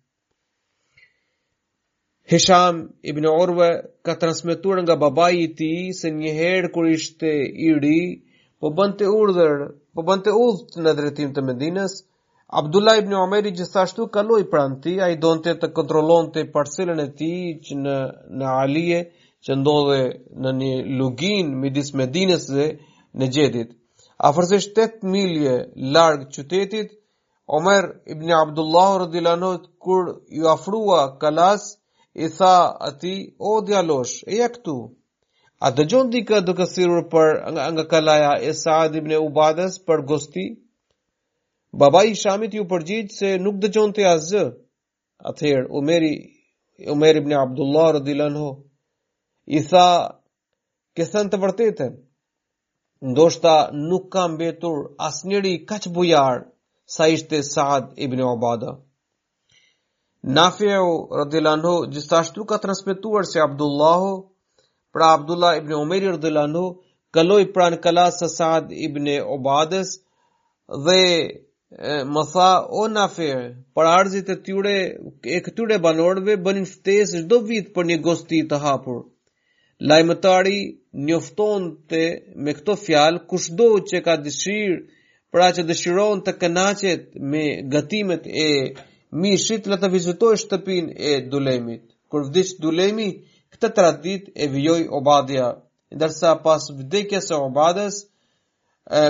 Hisham 2.33 2.81
ibn 3.11 3.29
Urwa 3.35 3.69
ka 4.05 4.17
transmetuar 4.25 4.79
nga 4.83 4.97
babai 5.05 5.35
i 5.45 5.53
tij 5.61 5.93
se 6.01 6.13
një 6.19 6.33
herë 6.41 6.73
kur 6.73 6.89
ishte 6.97 7.37
i 7.69 7.71
ri 7.85 7.99
po 8.59 8.73
bënte 8.79 9.13
urdhër 9.21 9.55
po 9.97 10.01
bënte 10.05 10.31
udhë 10.43 10.81
në 10.85 10.91
drejtim 10.99 11.33
të 11.33 11.41
Medinës, 11.47 11.93
Abdullah 12.61 12.95
ibn 13.01 13.13
Umeri 13.17 13.51
gjithashtu 13.57 14.05
kaloi 14.15 14.45
pranti, 14.53 14.93
a 15.01 15.07
ai 15.09 15.17
donte 15.25 15.53
të 15.63 15.69
kontrollonte 15.79 16.43
parcelën 16.55 16.99
e 17.03 17.07
tij 17.19 17.59
që 17.67 17.77
në 17.83 17.95
në 18.39 18.49
Alie 18.63 18.99
që 19.45 19.57
ndodhe 19.59 19.99
në 20.45 20.51
një 20.59 20.73
lugin 21.01 21.53
midis 21.63 21.93
Medinës 22.01 22.45
dhe 22.55 22.67
në 23.21 23.29
gjedit. 23.35 23.69
Afërsisht 24.29 24.81
8 24.85 25.05
milje 25.17 25.55
larg 25.97 26.25
qytetit, 26.35 26.89
Omer 27.57 27.83
ibn 28.13 28.31
Abdullah 28.41 28.89
rëdilano 29.03 29.51
kur 29.83 30.03
ju 30.37 30.45
afrua 30.55 31.01
kalas, 31.21 31.63
i 32.25 32.29
tha 32.37 32.55
ati, 32.89 33.15
o 33.51 33.57
dialosh, 33.67 34.13
e 34.31 34.37
ja 34.39 34.47
këtu, 34.55 34.75
A 35.63 35.69
të 35.75 35.83
gjon 35.91 36.09
di 36.13 36.19
ka 36.29 36.37
duke 36.45 36.65
sirur 36.69 37.03
për 37.11 37.27
nga, 37.53 37.65
nga 37.73 37.83
kalaja 37.91 38.31
e 38.49 38.51
Saad 38.61 38.95
ibn 38.99 39.11
e 39.15 39.19
Ubadës 39.25 39.77
për 39.89 40.01
gosti? 40.09 40.43
Baba 41.83 42.01
i 42.09 42.17
shamit 42.21 42.57
ju 42.57 42.65
përgjitë 42.73 43.15
se 43.19 43.29
nuk 43.43 43.61
të 43.63 43.69
gjon 43.77 43.93
të 43.95 44.03
azë. 44.09 44.41
A 45.23 45.31
umeri, 45.79 46.11
umeri 46.95 47.21
ibn 47.23 47.31
e 47.31 47.37
Abdullah 47.43 47.87
rë 47.95 48.27
ho. 48.33 48.49
I 49.45 49.61
tha, 49.69 49.85
kësën 50.99 51.31
të 51.31 51.39
vërtetën. 51.45 51.93
ndoshta 53.13 53.55
nuk 53.89 54.03
kam 54.15 54.35
betur 54.41 54.77
as 55.07 55.23
njëri 55.27 55.53
kach 55.69 55.87
bujarë 55.95 56.43
sa 56.95 57.07
ishte 57.15 57.39
Saad 57.53 57.87
ibn 58.05 58.19
e 58.19 58.25
Nafi 58.25 58.75
Nafjeu 60.37 60.91
rë 61.31 61.55
ho, 61.67 61.75
gjithashtu 61.93 62.45
ka 62.49 62.57
transmituar 62.63 63.23
se 63.31 63.39
Abdullah 63.47 63.97
ho, 64.05 64.13
pra 64.93 65.13
Abdullah 65.17 65.57
ibn 65.57 65.73
Umeri 65.81 66.13
rëdhullanu, 66.13 66.61
kaloi 67.15 67.45
pran 67.55 67.75
kalas 67.85 68.21
së 68.21 68.27
Saad 68.37 68.71
ibn 68.87 69.09
Obadës 69.35 69.91
dhe 70.85 71.01
më 72.13 72.23
tha, 72.33 72.49
o 72.81 72.85
nafe, 72.97 73.29
për 73.75 73.89
arzit 73.93 74.29
e 74.29 74.37
tyre, 74.45 74.75
e 75.37 75.39
këtyre 75.45 75.79
banorve, 75.85 76.35
bënin 76.45 76.67
ftes 76.73 77.15
shdo 77.21 77.39
vit 77.49 77.73
për 77.75 77.89
një 77.89 77.97
gosti 78.07 78.43
të 78.51 78.59
hapur. 78.65 78.99
Lajmëtari 79.89 80.59
njofton 81.07 81.63
të 81.89 82.03
me 82.43 82.53
këto 82.59 82.75
fjalë, 82.85 83.23
kushdo 83.29 83.67
që 83.89 84.03
ka 84.05 84.13
dëshirë, 84.27 84.77
pra 85.33 85.47
që 85.55 85.65
dëshiron 85.71 86.21
të 86.25 86.35
kënaqet 86.41 87.03
me 87.31 87.43
gatimet 87.73 88.29
e 88.45 88.49
mishit, 89.23 89.65
le 89.73 89.77
të 89.81 89.89
vizitoj 89.97 90.35
shtëpin 90.45 90.93
e 91.09 91.13
dulemit. 91.31 91.83
Kër 92.11 92.29
vdish 92.29 92.53
dulemi, 92.61 93.09
tëtëra 93.63 93.91
dit 94.07 94.23
e 94.35 94.45
vjoj 94.53 94.81
obadja. 94.99 95.47
Ndërsa 95.95 96.29
pas 96.45 96.63
vdekje 96.79 97.19
se 97.27 97.35
obades, 97.47 97.95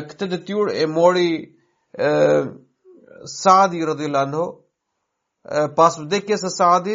këtë 0.08 0.26
dëtyur 0.34 0.68
e 0.76 0.84
mori 0.98 1.30
Saadi 3.40 3.80
rëdhjelano. 3.88 4.44
Pas 5.78 5.94
vdekje 6.04 6.36
se 6.44 6.50
Saadi 6.58 6.94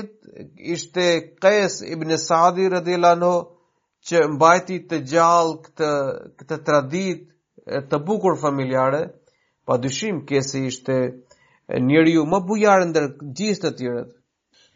ishte 0.74 1.04
Kajs 1.42 1.74
ibn 1.94 2.08
Saadi 2.28 2.64
rëdhjelano 2.74 3.32
që 4.08 4.16
mbajti 4.34 4.76
të 4.90 4.96
gjallë 5.12 5.54
këtë, 5.64 5.88
këtë 6.38 6.58
tradit 6.66 7.20
të 7.90 7.96
bukur 8.06 8.36
familjare, 8.40 9.00
pa 9.66 9.74
dyshim 9.82 10.22
kësi 10.28 10.60
ishte 10.70 10.94
njëri 11.84 12.14
ju 12.16 12.22
më 12.32 12.38
bujarë 12.48 12.86
ndër 12.92 13.08
gjistë 13.36 13.66
të 13.68 13.72
tjërët. 13.80 14.12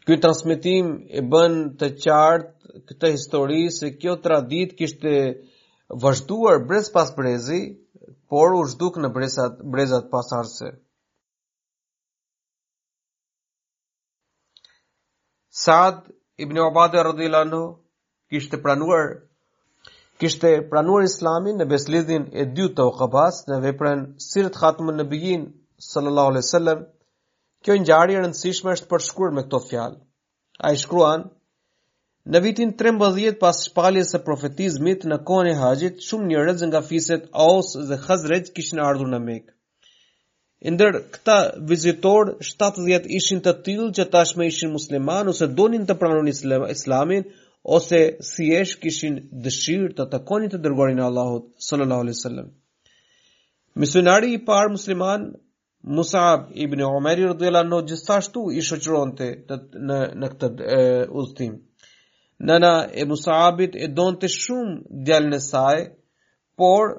Ky 0.05 0.17
transmetim 0.19 0.87
e 1.07 1.21
bën 1.31 1.53
të 1.81 1.87
qartë 2.03 2.79
këtë 2.89 3.09
histori 3.13 3.59
se 3.75 3.89
kjo 4.01 4.15
tradit 4.25 4.73
kishte 4.79 5.13
vazhduar 6.05 6.59
brez 6.71 6.89
pas 6.95 7.11
brezi, 7.19 7.59
por 8.33 8.51
u 8.57 8.63
zhduk 8.71 8.97
në 9.03 9.09
brezat, 9.17 9.61
brezat 9.75 10.09
arse. 10.39 10.71
Saad 15.63 16.01
ibn 16.47 16.59
Ubadah 16.65 17.05
radhiyallahu 17.09 17.47
anhu 17.47 17.61
kishte 18.33 18.59
pranuar 18.63 19.07
kishte 20.23 20.51
pranuar 20.71 21.05
Islamin 21.07 21.61
në 21.61 21.69
beslidhjen 21.75 22.27
e 22.33 22.43
dytë 22.57 22.75
të 22.79 22.89
Uqabas 22.91 23.39
në 23.51 23.61
veprën 23.69 24.03
Sirat 24.27 24.83
në 24.89 24.97
Nabiyin 24.99 25.51
sallallahu 25.91 26.31
alaihi 26.33 26.45
wasallam 26.47 26.83
Kjo 27.63 27.73
ngjarje 27.79 28.15
e 28.19 28.21
rëndësishme 28.23 28.71
është 28.77 28.87
përshkruar 28.93 29.31
me 29.35 29.41
këto 29.45 29.59
fjalë. 29.65 29.99
Ai 30.69 30.77
shkruan: 30.81 31.21
Në 32.33 32.39
vitin 32.45 32.71
13 32.81 33.37
pas 33.43 33.61
shpaljes 33.67 34.09
së 34.13 34.19
profetizmit 34.27 35.05
në 35.11 35.17
kohën 35.29 35.49
e 35.51 35.53
Haxhit, 35.61 36.01
shumë 36.09 36.27
njerëz 36.33 36.63
nga 36.69 36.81
fiset 36.89 37.29
Aus 37.45 37.69
dhe 37.91 37.97
Khazrej 38.07 38.41
kishin 38.57 38.81
ardhur 38.87 39.09
në 39.13 39.19
Mekë. 39.29 39.51
Ndër 40.75 40.97
këta 41.15 41.37
vizitor, 41.71 42.33
70 42.49 43.07
ishin 43.19 43.41
të 43.47 43.53
tillë 43.67 43.87
që 43.99 44.05
tashmë 44.15 44.45
ishin 44.51 44.71
musliman 44.75 45.31
ose 45.33 45.47
donin 45.59 45.87
të 45.89 45.97
pranonin 45.99 46.33
Islamin 46.75 47.25
ose 47.77 47.99
si 48.31 48.49
esh 48.59 48.75
kishin 48.83 49.17
dëshirë 49.47 49.89
të 49.97 50.07
takonin 50.13 50.51
të 50.53 50.59
dërguarin 50.67 50.99
e 50.99 51.05
Allahut 51.07 51.49
sallallahu 51.67 52.05
alaihi 52.07 52.19
wasallam. 52.19 52.51
Misionari 53.85 54.33
i 54.37 54.41
parë 54.51 54.71
musliman 54.77 55.27
Musab 55.85 56.43
ibn 56.63 56.79
Umari 56.81 57.25
radhiyallahu 57.27 57.65
anhu 57.65 57.77
gjithashtu 57.87 58.41
i 58.55 58.61
shoqëronte 58.67 59.25
në 59.87 59.95
në 60.21 60.29
këtë 60.35 60.75
udhtim. 61.21 61.57
Nana 62.51 62.69
e 62.91 63.03
Musabit 63.09 63.75
e 63.75 63.89
donte 63.97 64.29
shumë 64.37 65.01
djalin 65.09 65.35
në 65.35 65.39
saj, 65.47 65.79
por 66.61 66.93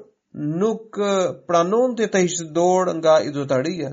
nuk 0.64 1.00
pranonte 1.48 2.10
të 2.16 2.22
ishte 2.28 2.46
dorë 2.58 2.94
nga 3.00 3.16
idhëtaria. 3.30 3.90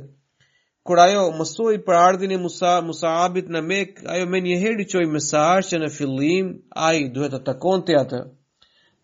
Kur 0.86 1.04
ajo 1.08 1.23
mësoi 1.39 1.80
për 1.88 1.99
ardhin 2.04 2.36
e 2.36 2.41
Musabit 2.91 3.49
në 3.56 3.63
mek, 3.71 4.04
ajo 4.15 4.25
më 4.35 4.44
njëheri 4.48 4.67
herë 4.83 4.89
çoi 4.96 5.08
mesazh 5.17 5.71
që 5.71 5.81
në 5.85 5.92
fillim 6.00 6.54
ai 6.89 7.06
duhet 7.17 7.37
të 7.39 7.44
takonte 7.54 7.96
atë 8.04 8.21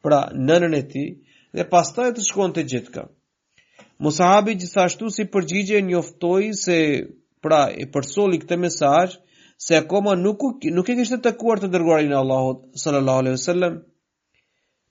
pra 0.04 0.22
nënën 0.52 0.80
e 0.82 0.90
tij 0.94 1.10
dhe 1.58 1.72
pastaj 1.76 2.12
të 2.20 2.28
shkonte 2.32 2.68
gjithka. 2.74 3.08
Musahabi 4.06 4.54
gjithashtu 4.62 5.10
si 5.14 5.24
përgjigje 5.34 5.80
njoftoi 5.86 6.52
se 6.64 6.78
pra 7.46 7.62
e 7.74 7.86
përsoli 7.94 8.38
këtë 8.44 8.58
mesazh 8.64 9.16
se 9.66 9.76
akoma 9.78 10.14
nuk 10.20 10.42
nuk 10.78 10.90
e 10.92 10.96
kishte 11.00 11.18
takuar 11.30 11.62
të 11.64 11.70
dërguarin 11.76 12.14
e 12.14 12.18
Allahut 12.20 12.60
sallallahu 12.84 13.22
alaihi 13.24 13.38
wasallam. 13.40 13.80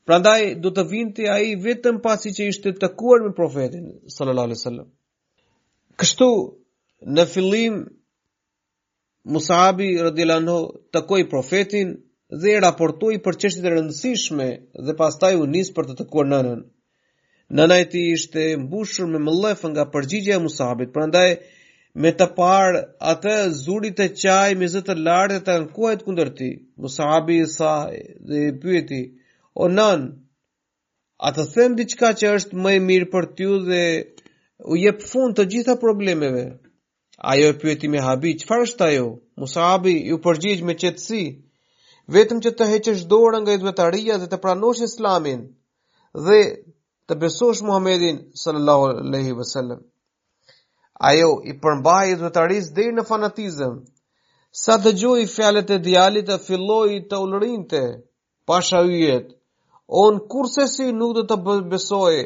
Prandaj 0.09 0.43
do 0.65 0.73
të 0.79 0.85
vinte 0.91 1.29
ai 1.35 1.55
vetëm 1.67 2.01
pasi 2.07 2.33
që 2.37 2.49
ishte 2.53 2.73
takuar 2.83 3.23
me 3.27 3.31
profetin 3.39 3.87
sallallahu 4.17 4.49
alaihi 4.49 4.61
wasallam. 4.61 4.89
Kështu 6.03 6.29
në 7.17 7.29
fillim 7.35 7.79
Musahabi 9.35 9.89
radhiyallahu 10.09 10.43
anhu 10.45 10.59
takoi 10.99 11.29
profetin 11.37 11.95
dhe 12.43 12.59
raportoi 12.67 13.21
për 13.27 13.39
çështjet 13.43 13.67
e 13.71 13.75
rëndësishme 13.77 14.49
dhe 14.87 14.99
pastaj 15.03 15.35
u 15.39 15.47
nis 15.55 15.71
për 15.79 15.91
të 15.93 16.01
takuar 16.03 16.27
nënën 16.35 16.63
Nëna 17.55 17.77
e 17.81 17.99
ishte 18.13 18.45
mbushur 18.59 19.07
me 19.11 19.19
mëllëf 19.25 19.61
nga 19.71 19.83
përgjigjja 19.91 20.39
e 20.39 20.43
Musabit, 20.43 20.93
prandaj 20.93 21.31
me 22.03 22.11
të 22.21 22.27
parë 22.39 22.81
atë 23.13 23.35
zurit 23.59 23.95
të 24.01 24.07
qaj 24.23 24.57
me 24.63 24.67
zë 24.73 24.83
të 24.89 24.95
dhe 25.31 25.39
të 25.47 25.53
ankuajt 25.55 26.03
kundër 26.05 26.33
ti. 26.41 26.49
Musabi 26.83 27.37
sa 27.53 27.75
dhe 28.31 28.41
pyeti: 28.63 28.99
"O 29.63 29.69
nën, 29.77 30.01
a 31.27 31.29
të 31.37 31.43
them 31.55 31.77
diçka 31.79 32.11
që 32.19 32.35
është 32.41 32.59
më 32.65 32.71
e 32.79 32.81
mirë 32.89 33.09
për 33.15 33.25
ty 33.39 33.47
dhe 33.71 33.83
u 34.71 34.75
jep 34.83 34.99
fund 35.13 35.39
të 35.39 35.43
gjitha 35.53 35.75
problemeve?" 35.87 36.45
Ajo 37.35 37.47
e 37.53 37.59
pyeti 37.63 37.87
me 37.95 38.01
habi, 38.09 38.35
qëfar 38.43 38.61
është 38.67 38.85
ajo? 38.89 39.07
Musabi 39.41 39.95
ju 40.11 40.17
përgjigj 40.27 40.63
me 40.67 40.75
qëtësi, 40.83 41.23
vetëm 42.19 42.39
që 42.45 42.51
të 42.59 42.65
heqesh 42.75 43.07
dorë 43.15 43.41
nga 43.43 43.53
idhvetaria 43.61 44.19
dhe 44.21 44.27
të 44.35 44.39
pranosh 44.45 44.83
islamin, 44.91 45.41
dhe 46.27 46.41
të 47.11 47.15
besosh 47.23 47.61
Muhammedin 47.67 48.17
sallallahu 48.43 48.87
alaihi 49.01 49.35
wasallam. 49.41 49.83
Ajo 51.11 51.29
i 51.45 51.55
përmbaj 51.65 52.07
i 52.13 52.17
të 52.37 52.43
rrisë 52.47 52.73
dhe 52.79 52.87
i 52.89 52.95
në 52.97 53.05
fanatizëm, 53.11 53.75
sa 54.63 54.79
të 54.85 54.93
gjoj 55.03 55.19
i 55.25 55.29
fjalet 55.35 55.71
e 55.71 55.79
djali 55.87 56.23
të 56.31 56.39
filloj 56.47 56.97
të 57.11 57.21
ullërin 57.27 57.65
të 57.73 57.83
pasha 58.49 58.81
ujet, 58.89 59.29
on 60.03 60.19
kurse 60.33 60.67
si 60.73 60.89
nuk 60.99 61.15
dhe 61.19 61.25
të 61.31 61.37
besoj, 61.73 62.17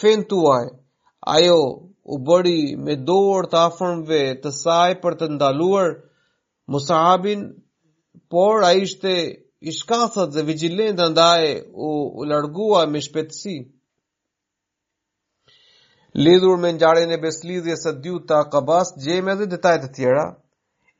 fin 0.00 0.24
tuaj, 0.30 0.64
ajo 1.36 1.60
u 2.04 2.16
bëri 2.28 2.60
me 2.84 2.94
dorë 3.10 3.50
të 3.52 3.58
afërmve 3.68 4.22
të 4.44 4.52
saj 4.62 4.94
për 5.02 5.18
të 5.20 5.28
ndaluar 5.34 5.92
musahabin, 6.72 7.42
por 8.32 8.64
a 8.64 8.70
ishte 8.86 9.14
ishkathat 9.72 10.30
dhe 10.34 10.46
vigilenda 10.50 11.10
ndaj 11.12 11.42
u, 11.86 11.90
u 12.18 12.20
largua 12.32 12.86
me 12.92 13.00
shpetësi. 13.08 13.58
Lidhur 16.18 16.56
me 16.60 16.70
njarën 16.76 17.12
e 17.14 17.18
beslidhje 17.22 17.74
së 17.80 17.90
dy 18.04 18.12
të 18.30 18.34
akabas, 18.44 18.88
gjemi 19.02 19.30
edhe 19.32 19.46
detajt 19.52 19.84
e 19.86 19.90
tjera. 19.98 20.24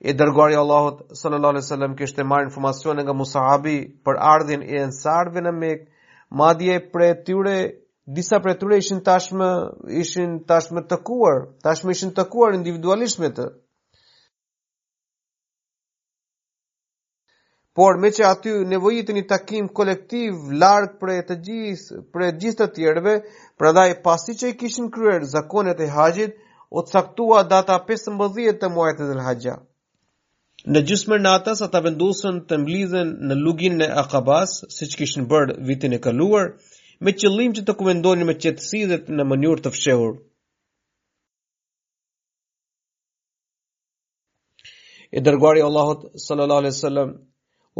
E 0.00 0.12
dërgari 0.20 0.54
Allahot 0.60 1.00
s.a.s. 1.18 1.72
kështë 2.02 2.20
e 2.22 2.26
marrë 2.32 2.46
informacion 2.46 3.02
nga 3.02 3.12
Musaabi 3.18 3.74
për 4.06 4.20
ardhin 4.34 4.62
e 4.62 4.78
ensarve 4.86 5.42
në 5.42 5.52
mekë, 5.56 5.90
madje 6.42 6.78
për 6.94 7.04
e 7.08 7.12
tyre, 7.26 7.56
disa 8.20 8.38
për 8.44 8.52
e 8.52 8.54
tyre 8.62 8.78
ishin 8.84 9.02
tashme, 9.10 9.50
ishin 10.04 10.38
tashme 10.52 10.86
të 10.92 11.00
kuar, 11.10 11.42
ishin 11.96 12.14
të 12.20 12.28
individualisht 12.60 13.18
me 13.26 13.32
të. 13.40 13.50
por 17.72 17.96
me 18.02 18.10
që 18.10 18.24
aty 18.26 18.50
nevojit 18.68 19.10
një 19.14 19.22
takim 19.30 19.68
kolektiv 19.78 20.48
largë 20.62 20.88
për 21.00 21.10
e 21.16 21.22
të 21.26 21.36
gjithë, 21.48 21.98
për 22.14 22.24
e 22.26 22.30
gjithë 22.42 22.60
të 22.60 22.68
tjerëve, 22.78 23.12
prandaj 23.60 23.92
pasi 24.06 24.34
që 24.40 24.50
i 24.52 24.56
kishin 24.62 24.88
kryer 24.96 25.22
zakonet 25.34 25.80
e 25.80 25.86
haqit, 25.94 26.34
o 26.70 26.82
të 26.82 26.90
saktua 26.96 27.44
data 27.52 27.76
15 27.92 28.58
të 28.62 28.70
muajt 28.74 29.02
e 29.04 29.08
dhe 29.12 29.18
haqja. 29.26 29.54
Në 30.74 30.82
gjusë 30.88 31.10
mërë 31.12 31.24
natës, 31.24 31.62
ata 31.66 31.80
vendusën 31.86 32.40
të 32.50 32.58
mblizën 32.62 33.14
në 33.30 33.38
lugin 33.42 33.78
në 33.80 33.86
Akabas, 34.02 34.56
si 34.74 34.88
që 34.90 35.00
kishin 35.00 35.28
bërë 35.30 35.54
vitin 35.70 35.94
e 35.96 36.02
kaluar, 36.04 36.50
me 37.00 37.14
qëllim 37.16 37.54
që 37.56 37.64
të 37.64 37.76
komendoni 37.80 38.26
me 38.28 38.34
qëtësidhet 38.36 39.08
në 39.16 39.24
mënyrë 39.30 39.64
të 39.64 39.72
fshehur. 39.76 40.18
E 45.10 45.18
dërguari 45.26 45.64
Allahot 45.68 46.10
sallallahu 46.26 46.62
alaihi 46.62 46.76
wasallam 46.76 47.16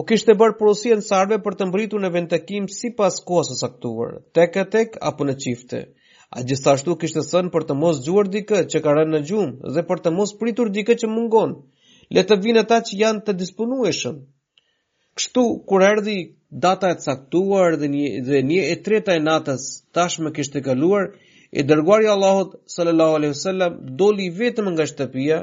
u 0.00 0.04
kishtë 0.08 0.30
të 0.32 0.40
bërë 0.40 0.54
porosia 0.60 0.96
sarve 1.04 1.36
për 1.44 1.56
të 1.60 1.66
mbritu 1.68 1.98
në 2.00 2.08
vend 2.14 2.30
të 2.32 2.38
kim 2.48 2.66
si 2.72 2.88
pas 2.96 3.16
kohës 3.28 3.50
së 3.52 3.56
saktuar, 3.60 4.12
tek 4.38 4.56
e 4.56 4.64
tek 4.74 4.94
apo 5.10 5.26
në 5.28 5.34
qifte. 5.44 5.80
A 6.38 6.44
gjithashtu 6.46 6.94
kishtë 7.02 7.20
të 7.24 7.32
sënë 7.34 7.52
për 7.56 7.64
të 7.68 7.76
mos 7.82 7.98
gjuar 8.06 8.30
dikë 8.32 8.60
që 8.72 8.80
ka 8.84 8.94
rënë 8.96 9.12
në 9.16 9.20
gjumë 9.30 9.72
dhe 9.76 9.82
për 9.90 10.02
të 10.04 10.12
mos 10.16 10.32
pritur 10.40 10.70
dikë 10.76 10.94
që 11.02 11.10
mungon, 11.16 11.52
le 12.16 12.22
të 12.24 12.38
vinë 12.44 12.62
ata 12.64 12.78
që 12.88 13.00
janë 13.02 13.24
të 13.26 13.34
disponueshëm. 13.42 14.20
Kështu, 15.18 15.42
kur 15.68 15.82
erdi 15.90 16.16
data 16.64 16.92
e 16.94 16.96
saktuar 17.04 17.76
dhe 17.82 17.90
një, 17.92 18.06
dhe 18.28 18.40
një 18.50 18.60
e 18.72 18.76
treta 18.86 19.18
e 19.18 19.24
natës 19.26 19.66
tashme 19.96 20.32
kishtë 20.36 20.58
të 20.60 20.64
këlluar, 20.68 21.10
e 21.58 21.66
dërguari 21.68 22.06
i 22.08 22.12
Allahut 22.14 22.54
sallallahu 22.76 23.18
alaihi 23.18 23.34
wasallam 23.36 23.76
doli 24.00 24.30
vetëm 24.38 24.72
nga 24.72 24.86
shtëpia 24.92 25.42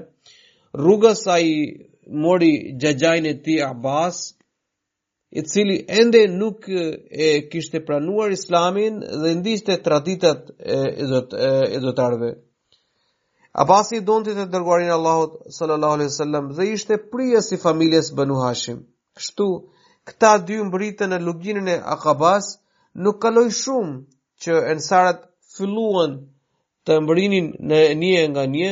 rrugës 0.82 1.22
ai 1.36 1.52
mori 2.26 2.54
xhajajin 2.80 3.28
e 3.30 3.60
Abbas 3.70 4.24
i 5.32 5.44
cili 5.44 5.84
ende 5.88 6.28
nuk 6.40 6.60
e 6.70 7.28
kishte 7.52 7.78
pranuar 7.86 8.32
islamin 8.32 8.94
dhe 9.22 9.30
ndishte 9.40 9.74
traditat 9.88 10.42
e 10.60 10.78
e 11.76 11.80
zotarve 11.86 12.30
Abasi 13.62 13.98
donte 14.08 14.34
të 14.38 14.44
dërguarin 14.54 14.92
Allahut 14.96 15.34
sallallahu 15.58 15.94
alaihi 15.98 16.12
wasallam 16.14 16.46
dhe 16.58 16.66
ishte 16.76 16.96
prija 17.12 17.42
si 17.48 17.56
familjes 17.66 18.08
Banu 18.18 18.36
Hashim 18.44 18.78
kështu 19.18 19.48
këta 20.08 20.32
dy 20.48 20.56
mbritën 20.70 21.10
në 21.14 21.18
luginën 21.26 21.68
e 21.76 21.76
Aqabas 21.96 22.46
nuk 23.04 23.18
kaloi 23.24 23.50
shumë 23.62 23.96
që 24.44 24.54
ensarët 24.76 25.22
filluan 25.58 26.12
të 26.86 27.00
mbrinin 27.04 27.48
në 27.70 27.82
një 28.04 28.22
nga 28.32 28.44
një, 28.56 28.70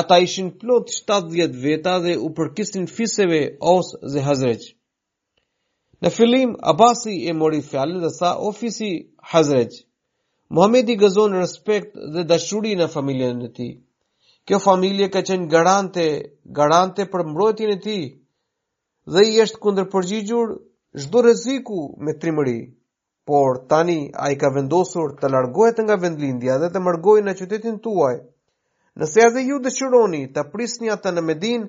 ata 0.00 0.16
ishin 0.26 0.48
plot 0.60 0.86
7-10 0.96 1.56
veta 1.66 1.94
dhe 2.04 2.12
u 2.26 2.28
përkisin 2.36 2.84
fiseve 2.96 3.40
osë 3.76 3.94
dhe 4.12 4.20
hazreqë. 4.28 4.68
Në 6.02 6.10
fillim 6.12 6.52
Abasi 6.70 7.12
e 7.30 7.32
mori 7.40 7.60
fjalën 7.66 8.00
dhe 8.04 8.08
sa 8.12 8.32
ofisi 8.48 8.86
Hazrej. 9.32 9.70
Muhamedi 10.56 10.96
gëzon 11.02 11.36
respekt 11.40 11.94
dhe 12.14 12.24
dashuri 12.32 12.72
në 12.80 12.88
familjen 12.94 13.44
e 13.46 13.50
tij. 13.58 13.70
Kjo 14.48 14.58
familje 14.64 15.06
ka 15.14 15.22
qenë 15.28 15.46
garante, 15.52 16.06
garante 16.58 17.06
për 17.12 17.24
mbrojtjen 17.28 17.72
e 17.76 17.78
tij 17.86 18.02
dhe 19.14 19.22
i 19.30 19.38
është 19.44 19.62
kundër 19.64 19.86
përgjigjur 19.94 20.50
shdo 21.04 21.22
reziku 21.26 21.78
me 22.04 22.16
trimëri, 22.22 22.58
por 23.26 23.62
tani 23.70 23.98
a 24.24 24.32
i 24.34 24.36
ka 24.42 24.50
vendosur 24.56 25.14
të 25.20 25.30
largohet 25.36 25.78
nga 25.86 25.94
vendlindja 26.02 26.58
dhe 26.64 26.72
të 26.74 26.82
mërgojë 26.88 27.24
në 27.28 27.36
qytetin 27.40 27.78
tuaj. 27.86 28.16
Nëse 29.00 29.22
edhe 29.30 29.46
ju 29.48 29.62
dëshironi 29.64 30.24
të 30.34 30.48
prisni 30.52 30.90
atë 30.96 31.14
në 31.14 31.22
Medin, 31.30 31.62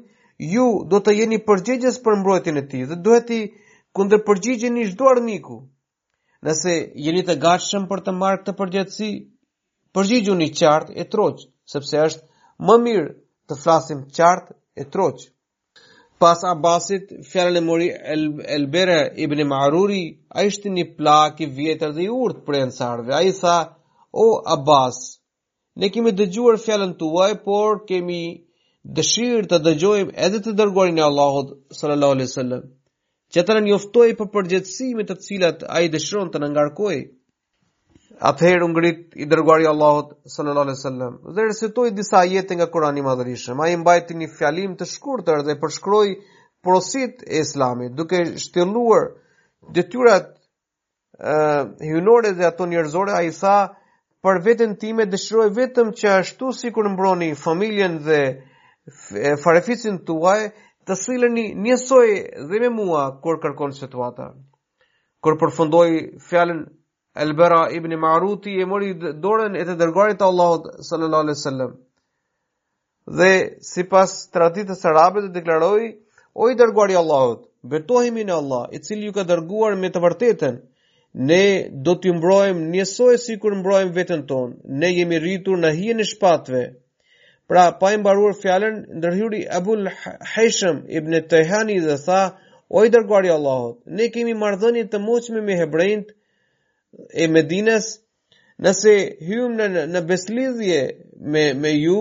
ju 0.57 0.67
do 0.91 0.99
të 1.05 1.15
jeni 1.21 1.39
përgjegjes 1.49 2.01
për 2.07 2.19
mbrojtjen 2.23 2.57
e 2.63 2.71
ti 2.71 2.81
dhe 2.89 2.97
duhet 3.05 3.29
i 3.29 3.45
kundër 3.97 4.21
përgjigjen 4.27 4.77
i 4.83 4.87
çdo 4.91 5.09
armiku. 5.11 5.57
Nëse 6.45 6.73
jeni 7.07 7.21
të 7.27 7.35
gatshëm 7.43 7.83
për 7.91 8.01
të 8.05 8.13
marrë 8.21 8.39
këtë 8.41 8.55
përgjegjësi, 8.61 9.09
përgjigjuni 9.95 10.47
qartë 10.59 10.95
e 11.01 11.05
troç, 11.15 11.43
sepse 11.73 12.01
është 12.07 12.67
më 12.69 12.77
mirë 12.87 13.11
të 13.49 13.57
flasim 13.63 14.01
qartë 14.17 14.57
e 14.83 14.87
troç. 14.95 15.27
Pas 16.21 16.43
Abbasit, 16.49 17.09
fjallën 17.29 17.59
e 17.59 17.65
mori 17.69 17.87
El 18.15 18.25
Elbera 18.57 18.97
ibn 19.25 19.39
Maruri, 19.49 20.01
a 20.37 20.43
ishte 20.49 20.71
një 20.75 20.85
plak 20.97 21.41
i 21.45 21.49
vjetër 21.57 21.95
dhe 21.97 22.03
i 22.07 22.11
urtë 22.23 22.43
për 22.47 22.57
e 22.59 22.65
nësarve. 22.69 23.11
A 23.17 23.21
i 23.29 23.33
tha, 23.39 23.55
o 24.25 24.27
Abbas, 24.57 24.99
ne 25.79 25.89
kemi 25.95 26.15
dëgjuar 26.21 26.59
fjallën 26.65 26.93
tuaj, 27.01 27.31
por 27.47 27.81
kemi 27.89 28.21
dëshirë 28.99 29.45
të 29.51 29.61
dëgjojmë 29.67 30.15
edhe 30.27 30.39
të 30.45 30.55
dërgorin 30.61 31.01
e 31.01 31.05
Allahot 31.09 31.55
sallallahu 31.81 32.15
alaihi 32.17 32.31
wasallam." 32.31 32.63
që 33.33 33.41
të 33.47 33.53
në 33.57 33.61
njoftoj 33.65 34.11
për 34.17 34.27
përgjëtsimit 34.33 35.07
të 35.09 35.15
cilat 35.27 35.63
a 35.65 35.79
i 35.81 35.87
dëshron 35.95 36.29
të 36.33 36.41
në 36.43 36.49
ngarkoj. 36.55 36.97
Atëherë 38.29 38.67
ngrit 38.71 39.15
i 39.25 39.25
dërguari 39.31 39.65
Allahut 39.69 40.11
sallallahu 40.33 40.65
alaihi 40.67 40.77
wasallam 40.79 41.15
dhe 41.37 41.45
recitoi 41.49 41.89
disa 41.99 42.19
ajete 42.21 42.53
nga 42.55 42.67
Kurani 42.73 43.01
i 43.01 43.05
Madhërisëm. 43.09 43.57
Ai 43.65 43.73
mbajti 43.81 44.19
një 44.21 44.29
fjalim 44.37 44.75
të 44.77 44.85
shkurtër 44.91 45.41
dhe 45.47 45.55
përshkroi 45.63 46.11
porositë 46.63 47.25
e 47.33 47.41
Islamit, 47.45 47.95
duke 47.97 48.19
shtylluar 48.43 49.09
detyrat 49.75 50.29
ë 51.17 51.33
uh, 51.33 51.71
hyjnore 51.89 52.35
dhe 52.37 52.45
ato 52.51 52.67
njerëzore. 52.69 53.15
Ai 53.17 53.31
tha: 53.39 53.55
"Për 54.23 54.43
veten 54.45 54.77
time 54.81 55.09
dëshiroj 55.13 55.49
vetëm 55.57 55.89
që 55.99 56.13
ashtu 56.21 56.53
sikur 56.61 56.85
mbroni 56.93 57.31
familjen 57.47 57.97
dhe 58.05 58.21
farefisin 59.43 59.97
tuaj, 60.05 60.41
të 60.89 60.95
sileni 60.99 61.43
njësoj 61.63 62.07
dhe 62.49 62.59
me 62.63 62.69
mua 62.77 63.03
kur 63.25 63.37
kërkon 63.43 63.73
situata. 63.79 64.25
Kur 65.23 65.37
përfundoj 65.43 65.89
fjalën 66.29 66.63
Elbera 67.23 67.61
ibn 67.77 67.93
Maruti 68.01 68.53
e 68.61 68.65
mori 68.71 68.89
dorën 69.23 69.53
e 69.59 69.63
të 69.67 69.75
dërguarit 69.81 70.17
të 70.19 70.27
Allahut 70.27 70.67
sallallahu 70.87 71.25
alaihi 71.25 71.37
wasallam. 71.39 71.73
Dhe 73.19 73.31
sipas 73.69 74.15
traditës 74.33 74.81
së 74.81 74.93
të 75.25 75.31
deklaroi 75.39 75.87
O 76.41 76.47
i 76.49 76.55
dërguari 76.57 76.95
Allahut, 76.97 77.43
betohemi 77.61 78.23
në 78.25 78.33
Allah, 78.33 78.63
i 78.73 78.79
cili 78.81 79.05
ju 79.05 79.11
ka 79.13 79.21
dërguar 79.31 79.75
me 79.77 79.89
të 79.93 79.99
vërtetën. 80.01 80.55
Ne 81.29 81.43
do 81.85 81.93
t'ju 81.95 82.13
mbrojmë 82.17 82.63
njësoj 82.73 83.17
si 83.25 83.35
kur 83.39 83.53
mbrojmë 83.59 83.93
vetën 83.93 84.23
tonë. 84.31 84.55
Ne 84.81 84.89
jemi 84.97 85.19
rritur 85.21 85.61
në 85.61 85.69
hijen 85.77 86.01
e 86.01 86.07
shpatve, 86.09 86.63
Pra 87.47 87.71
pa 87.79 87.91
i 87.91 87.97
mbaruar 87.99 88.35
fjalën, 88.39 88.77
ndërhyri 88.99 89.41
Abu 89.55 89.73
al-Haysham 89.77 90.77
ibn 90.95 91.15
Tahani 91.29 91.79
dhe 91.83 91.97
tha: 92.05 92.19
"O 92.71 92.85
i 92.85 92.91
dërguari 92.93 93.27
i 93.27 93.33
Allahut, 93.35 93.79
ne 93.97 94.07
kemi 94.13 94.35
marrëdhënie 94.43 94.85
të 94.93 95.01
moqme 95.07 95.41
me 95.49 95.57
hebrejt 95.59 96.13
e 97.11 97.27
Medinas, 97.33 97.89
nëse 98.67 98.93
hyjmë 99.27 99.55
në, 99.75 99.83
në 99.95 100.01
beslidhje 100.11 100.79
me 101.35 101.43
me 101.65 101.73
ju, 101.73 101.97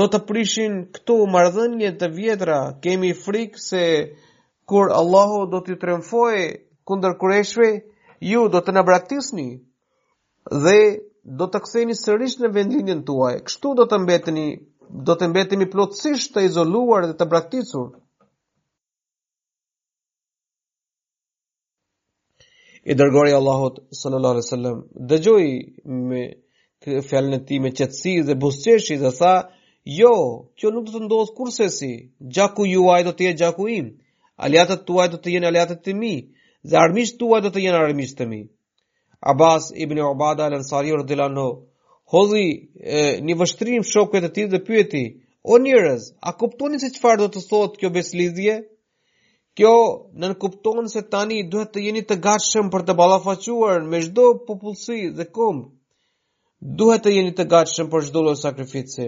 do 0.00 0.04
të 0.12 0.20
prishin 0.28 0.76
këto 0.98 1.16
marrëdhënie 1.36 1.94
të 2.02 2.12
vjetra. 2.18 2.60
Kemi 2.84 3.14
frikë 3.24 3.58
se 3.64 3.82
kur 4.68 4.92
Allahu 5.00 5.42
do 5.54 5.62
t'ju 5.64 5.78
trembojë 5.86 6.46
kundër 6.86 7.16
kurëshve, 7.22 7.70
ju 8.34 8.46
do 8.52 8.60
të 8.60 8.76
na 8.76 8.84
braktisni." 8.92 9.48
dhe 10.64 10.80
do 11.40 11.46
të 11.54 11.60
ktheheni 11.64 11.94
sërish 12.00 12.34
në 12.42 12.48
vendlinjen 12.56 13.00
tuaj. 13.08 13.32
Kështu 13.48 13.72
do 13.78 13.84
të 13.92 13.98
mbeteni, 14.04 14.44
do 15.08 15.14
të 15.22 15.28
mbeteni 15.32 15.66
plotësisht 15.72 16.34
të 16.34 16.44
izoluar 16.48 17.06
dhe 17.10 17.16
të 17.22 17.26
braktisur. 17.32 17.88
I 22.84 22.96
dërgoj 22.96 23.30
Allahut 23.36 23.80
sallallahu 24.00 24.36
alaihi 24.38 24.48
wasallam, 24.48 24.78
Dëgjoi 25.10 25.52
me 26.10 27.00
fjalën 27.10 27.36
e 27.38 27.44
tij 27.46 27.58
me 27.62 27.70
qetësi 27.78 28.14
dhe 28.30 28.36
buzëqeshi 28.44 28.96
dhe 29.02 29.10
tha, 29.20 29.34
Jo, 29.98 30.12
kjo 30.58 30.70
nuk 30.74 30.86
do 30.88 30.98
të 30.98 31.04
ndodhë 31.06 31.32
kurse 31.36 31.68
si, 31.78 31.90
gjaku 32.36 32.66
juaj 32.72 33.02
do 33.06 33.12
të 33.16 33.24
jetë 33.26 33.38
gjaku 33.42 33.68
im, 33.78 33.86
aliatët 34.48 34.82
tuaj 34.90 35.06
do 35.14 35.20
të 35.24 35.32
jenë 35.34 35.48
aliatët 35.50 35.80
të 35.86 35.94
mi, 36.00 36.14
dhe 36.68 36.76
armisht 36.84 37.16
tuaj 37.20 37.38
do 37.46 37.50
të 37.54 37.62
jenë 37.64 37.78
armisht 37.84 38.16
të 38.18 38.26
mi. 38.32 38.40
Abbas 39.22 39.70
ibn 39.74 39.98
Ubadah 39.98 40.46
al-Ansari 40.46 40.92
radhiyallahu 40.92 41.30
anhu 41.30 41.66
hozi 42.14 42.42
një 43.28 43.34
vështrim 43.40 43.82
shokët 43.92 44.24
e 44.24 44.30
tij 44.36 44.46
dhe 44.54 44.60
pyeti 44.66 45.02
o 45.42 45.58
njerëz 45.58 46.02
a 46.28 46.32
kuptoni 46.38 46.78
se 46.82 46.90
çfarë 46.96 47.20
do 47.22 47.28
të 47.34 47.40
thotë 47.50 47.78
kjo 47.80 47.88
beslidhje 47.96 48.54
kjo 49.58 49.74
nën 50.22 50.34
kupton 50.42 50.86
se 50.94 51.02
tani 51.14 51.42
duhet 51.50 51.72
të 51.74 51.82
jeni 51.86 52.02
të 52.06 52.16
gatshëm 52.26 52.70
për 52.74 52.86
të 52.86 52.92
ballafaquar 53.00 53.82
me 53.90 53.98
çdo 54.06 54.26
popullsi 54.46 55.00
dhe 55.16 55.26
kom 55.38 55.58
duhet 56.78 57.02
të 57.04 57.14
jeni 57.16 57.32
të 57.38 57.44
gatshëm 57.54 57.90
për 57.94 58.00
çdo 58.08 58.22
lloj 58.26 58.38
sakrifice 58.44 59.06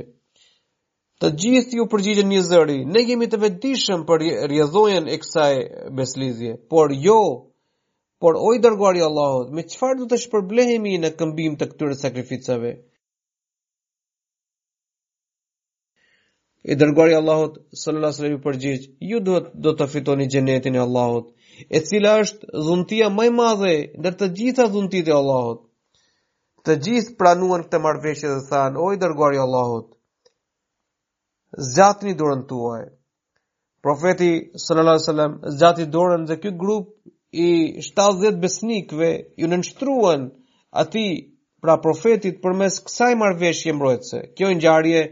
të 1.20 1.28
gjithë 1.42 1.76
ju 1.78 1.86
përgjigjen 1.94 2.28
një 2.34 2.42
zëri 2.50 2.80
ne 2.94 3.00
jemi 3.11 3.30
të 3.30 3.38
vetëdijshëm 3.46 4.02
për 4.11 4.26
rjedhjen 4.54 5.06
e 5.16 5.20
kësaj 5.22 5.54
beslidhje 6.02 6.52
por 6.70 6.96
jo 7.06 7.18
Por 8.22 8.36
o 8.36 8.52
i 8.54 8.58
dërguari 8.64 9.00
Allahut, 9.04 9.52
me 9.58 9.62
çfarë 9.72 9.98
do 10.02 10.06
të 10.10 10.16
shpërblehemi 10.24 10.90
në 11.04 11.10
këmbim 11.20 11.54
të 11.60 11.68
këtyre 11.70 11.94
sakrificave? 12.00 12.70
E 16.70 16.74
dërguari 16.82 17.14
Allahut 17.20 17.54
sallallahu 17.84 18.10
alaihi 18.12 18.20
wasallam 18.20 18.42
përgjigj, 18.48 18.82
ju 19.12 19.20
duhet 19.28 19.46
do 19.66 19.72
të 19.78 19.86
fitoni 19.94 20.26
xhenetin 20.34 20.76
e 20.76 20.82
Allahut, 20.82 21.30
e 21.76 21.80
cila 21.90 22.12
është 22.24 22.50
dhuntia 22.66 23.08
më 23.16 23.26
e 23.28 23.30
madhe 23.38 23.72
ndër 24.02 24.18
të 24.22 24.28
gjitha 24.40 24.66
dhuntitë 24.74 25.12
e 25.12 25.14
Allahut. 25.22 25.62
Të 26.68 26.76
gjithë 26.88 27.14
pranuan 27.22 27.64
këtë 27.64 27.80
marrëveshje 27.88 28.34
dhe 28.34 28.42
thanë: 28.52 28.76
"O 28.86 28.90
i 28.96 29.00
dërguari 29.06 29.38
i 29.40 29.42
Allahut, 29.46 29.86
zgjatni 31.70 32.12
dorën 32.20 32.44
tuaj." 32.52 32.82
Profeti 33.88 34.30
sallallahu 34.66 34.96
alaihi 34.96 35.08
wasallam 35.08 35.38
zgjati 35.56 35.88
dorën 35.98 36.28
dhe 36.28 36.36
ky 36.42 36.52
grup 36.64 36.92
i 37.32 37.80
70 37.96 38.40
besnikve 38.42 39.08
ju 39.38 39.46
në 39.50 39.56
nështruan 39.62 40.24
ati 40.82 41.02
pra 41.62 41.76
profetit 41.84 42.40
për 42.42 42.54
mes 42.62 42.78
kësaj 42.86 43.10
marvesh 43.20 43.66
mbrojtëse. 43.76 44.22
Kjo 44.38 44.48
në 44.54 44.62
gjarje 44.64 45.02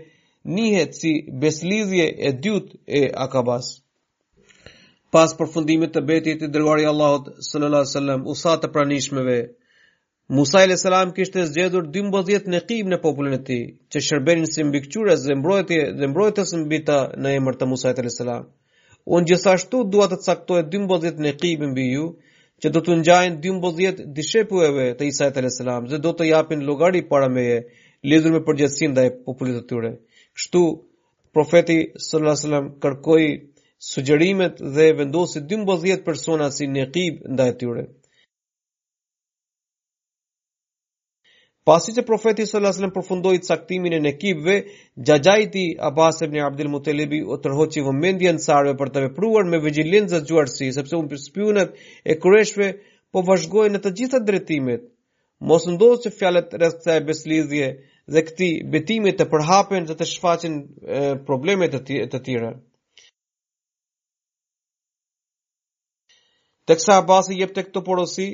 njëhet 0.57 0.97
si 0.99 1.13
beslidhje 1.45 2.07
e 2.09 2.33
dyut 2.47 2.75
e 2.87 3.09
akabas. 3.27 3.69
Pas 5.13 5.33
për 5.39 5.49
fundimit 5.55 5.95
të 5.95 6.03
betit 6.11 6.43
i 6.43 6.51
dërgari 6.57 6.89
Allahot 6.91 7.31
s.a.s. 7.51 7.95
usat 8.35 8.63
të 8.65 8.73
pranishmeve, 8.75 9.39
Musa 10.37 10.61
i.s. 10.69 10.83
kështë 11.17 11.39
e 11.41 11.45
zgjedhur 11.53 11.87
12 11.99 12.51
në 12.53 12.61
në 12.93 12.99
popullin 13.05 13.35
e 13.35 13.39
tij, 13.49 13.63
që 13.93 14.01
shërbenin 14.09 14.45
si 14.53 14.65
mbikqures 14.69 15.25
dhe 15.25 16.05
mbrojtës 16.13 16.53
në 16.59 16.67
bita 16.75 17.01
në 17.23 17.39
emër 17.41 17.57
të 17.63 17.69
Musa 17.71 17.95
i.s. 18.05 18.21
Në 18.29 18.45
Unë 19.17 19.29
gjithashtu 19.31 19.81
dua 19.95 20.07
të 20.13 20.17
caktoj 20.25 20.61
12 20.71 21.21
neqib 21.27 21.61
mbi 21.71 21.83
ju, 21.91 22.07
që 22.63 22.71
do 22.77 22.81
të 22.87 22.97
ngjajnë 23.03 23.37
12 23.45 24.01
dishepujve 24.17 24.87
të 25.01 25.07
Isa 25.11 25.29
te 25.37 25.45
selam, 25.57 25.87
dhe 25.93 26.01
do 26.07 26.13
të 26.21 26.27
japin 26.31 26.65
llogari 26.71 27.03
para 27.13 27.29
meje, 27.37 27.61
lidhur 28.13 28.35
me 28.35 28.41
përgjithësinë 28.49 28.95
ndaj 28.97 29.09
popullit 29.29 29.61
të 29.61 29.63
tyre. 29.75 29.93
Kështu 30.39 30.65
profeti 31.39 31.79
sallallahu 31.95 32.25
alajhi 32.25 32.41
wasallam 32.41 32.73
kërkoi 32.87 33.29
sugjerimet 33.93 34.63
dhe 34.79 34.89
vendosi 35.03 35.47
12 35.55 36.05
persona 36.11 36.51
si 36.59 36.73
neqib 36.79 37.23
ndaj 37.37 37.53
tyre. 37.63 37.87
Pasi 41.69 41.93
që 41.93 42.03
profeti 42.09 42.47
së 42.49 42.63
lasëllën 42.65 42.95
përfundojit 42.97 43.45
saktimin 43.45 43.93
e 43.93 43.99
në 44.01 44.11
kibve, 44.17 44.53
gjajajti 45.09 45.65
Abbas 45.91 46.23
ibn 46.25 46.39
Abdil 46.41 46.71
Mutelebi 46.73 47.19
o 47.21 47.37
tërhoqi 47.45 47.83
vëmendje 47.85 48.33
në 48.33 48.41
sarve 48.45 48.73
për 48.81 48.91
të 48.95 49.03
vepruar 49.05 49.45
me 49.53 49.61
vigjilencë 49.61 50.15
zë 50.15 50.23
gjuarësi, 50.31 50.69
sepse 50.79 50.97
unë 50.97 51.11
për 51.11 51.21
spionet 51.27 51.77
e 52.09 52.17
kureshve 52.23 52.71
po 53.13 53.21
vazhgojnë 53.29 53.75
në 53.77 53.83
të 53.87 53.93
gjitha 54.01 54.23
drejtimet. 54.31 54.87
Mos 55.53 55.69
ndodhë 55.69 56.01
që 56.07 56.15
fjalet 56.23 56.57
rëstë 56.65 56.95
e 56.95 57.05
beslidhje 57.11 57.69
dhe 58.17 58.25
këti 58.31 58.51
betimit 58.77 59.21
të 59.21 59.29
përhapen 59.35 59.91
dhe 59.93 59.99
të 60.01 60.09
shfaqin 60.15 60.57
problemet 61.29 61.77
të 61.93 62.23
tjera. 62.31 62.55
Teksa 66.73 67.03
Abbas 67.05 67.29
i 67.37 67.43
jep 67.43 67.53
të 67.61 67.69
këto 67.69 67.85
porosi, 67.91 68.31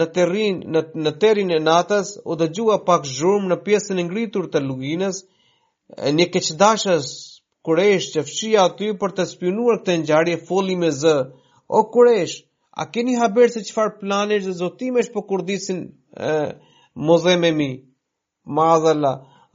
në 0.00 0.04
terrin 0.16 0.60
në, 0.74 0.80
në 1.06 1.10
terrin 1.22 1.50
e 1.54 1.60
natës 1.64 2.12
u 2.32 2.36
dëgjua 2.42 2.76
pak 2.86 3.04
zhurmë 3.14 3.50
në 3.52 3.56
pjesën 3.66 3.98
e 4.02 4.08
ngritur 4.08 4.46
të 4.54 4.62
luginës 4.66 5.18
një 6.18 6.26
keqdashës 6.36 7.10
kuresh 7.68 8.06
që 8.14 8.22
fshija 8.30 8.62
aty 8.70 8.88
për 9.02 9.14
të 9.18 9.26
spionuar 9.32 9.82
këtë 9.82 9.98
ngjarje 10.02 10.38
foli 10.50 10.76
me 10.84 10.90
z 11.02 11.12
o 11.68 11.82
kuresh 11.96 12.38
a 12.72 12.86
keni 12.94 13.18
haber 13.22 13.52
se 13.56 13.60
çfarë 13.68 13.98
planesh 14.00 14.48
zotimesh 14.62 15.12
po 15.16 15.22
kurdisin 15.32 15.82
mozemë 17.10 17.52
mi 17.60 17.68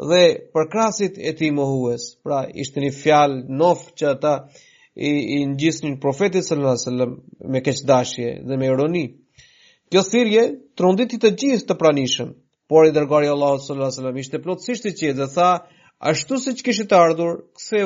dhe 0.09 0.21
për 0.55 0.67
krasit 0.75 1.17
e 1.29 1.33
tij 1.39 1.49
mohues 1.57 2.03
pra 2.23 2.43
ishte 2.63 2.79
një 2.85 2.91
fjalë 3.01 3.39
nof 3.63 3.81
që 3.99 4.11
ata 4.13 4.35
i, 4.95 5.09
i 5.35 5.37
ngjisnin 5.51 5.97
profetit 6.05 6.45
sallallahu 6.47 6.77
alajhi 6.77 6.85
wasallam 6.85 7.15
me 7.53 7.59
keqdashje 7.67 8.27
dhe 8.47 8.57
me 8.61 8.69
ironi 8.73 9.03
Kjo 9.93 10.01
të 10.07 10.41
rënditit 10.83 11.21
të 11.25 11.29
gjithë 11.41 11.65
të 11.69 11.75
pranishëm, 11.83 12.27
por 12.71 12.85
i 12.87 12.91
dërgari 12.97 13.27
Allahu 13.29 13.57
s.a.s. 13.61 13.71
alaihi 13.77 13.87
wasallam 13.93 14.17
ishte 14.23 14.39
plotësisht 14.43 14.83
i 14.85 14.91
qetë 14.97 15.15
dhe 15.19 15.25
tha: 15.35 15.47
"Ashtu 16.11 16.37
siç 16.43 16.59
kishit 16.67 16.89
të 16.91 16.95
ardhur, 16.97 17.39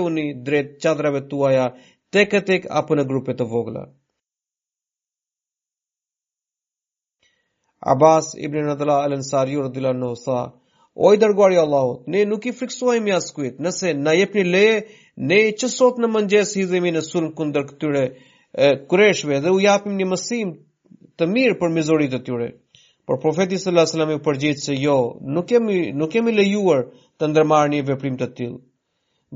uni 0.08 0.26
drejt 0.50 0.74
çadrave 0.86 1.22
tuaja 1.34 1.68
tek 2.18 2.36
tek 2.50 2.68
apo 2.82 2.96
në 3.00 3.06
grupe 3.12 3.32
të 3.42 3.48
vogla." 3.54 3.84
Abbas 7.94 8.34
ibn 8.50 8.66
nadla 8.72 9.00
al-Ansari 9.06 9.58
radhiyallahu 9.58 10.04
anhu 10.04 10.20
tha: 10.26 10.42
O 11.08 11.14
i 11.14 11.18
dërguari 11.24 11.56
i 11.60 11.64
Allahut, 11.66 12.04
ne 12.16 12.26
nuk 12.34 12.46
i 12.46 12.52
friksojmë 12.60 13.16
askujt, 13.20 13.64
nëse 13.68 13.94
na 14.02 14.12
jepni 14.20 14.44
leje, 14.52 14.76
ne 15.32 15.40
që 15.62 15.72
sot 15.78 15.96
në 16.04 16.12
mëngjes 16.18 16.54
hidhemi 16.60 16.92
në 16.98 17.02
sulm 17.12 17.32
kundër 17.40 17.66
këtyre 17.72 18.04
e, 18.10 18.68
kureshve 18.92 19.40
dhe 19.40 19.50
u 19.58 19.64
japim 19.70 19.98
një 20.04 20.12
mësim 20.16 20.54
të 21.22 21.26
mirë 21.32 21.56
për 21.62 21.72
mizoritë 21.74 22.18
të 22.20 22.24
tyre. 22.28 22.46
Por 23.10 23.20
profeti 23.24 23.58
sallallahu 23.60 23.84
alajhi 23.84 23.98
wasallam 23.98 24.14
i 24.16 24.24
përgjigj 24.28 24.62
se 24.66 24.76
jo, 24.82 24.96
nuk 25.36 25.48
kemi 25.52 25.80
nuk 26.02 26.14
kemi 26.14 26.34
lejuar 26.38 26.84
të 27.20 27.30
ndërmarrni 27.34 27.82
veprim 27.90 28.16
të 28.22 28.30
tillë. 28.38 28.60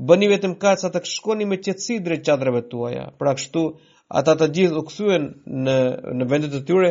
Bëni 0.08 0.28
vetëm 0.30 0.54
kaq 0.62 0.80
sa 0.80 0.90
të 0.94 1.02
shkoni 1.10 1.46
me 1.50 1.58
qetësi 1.58 1.98
drejt 2.06 2.24
çadrave 2.28 2.62
tuaja. 2.70 3.04
Pra 3.18 3.34
kështu 3.38 3.64
ata 4.20 4.34
të 4.40 4.48
gjithë 4.56 4.78
u 4.78 4.84
kthyen 4.88 5.26
në 5.66 5.76
në 6.18 6.28
vendet 6.30 6.54
e 6.54 6.60
tyre. 6.68 6.90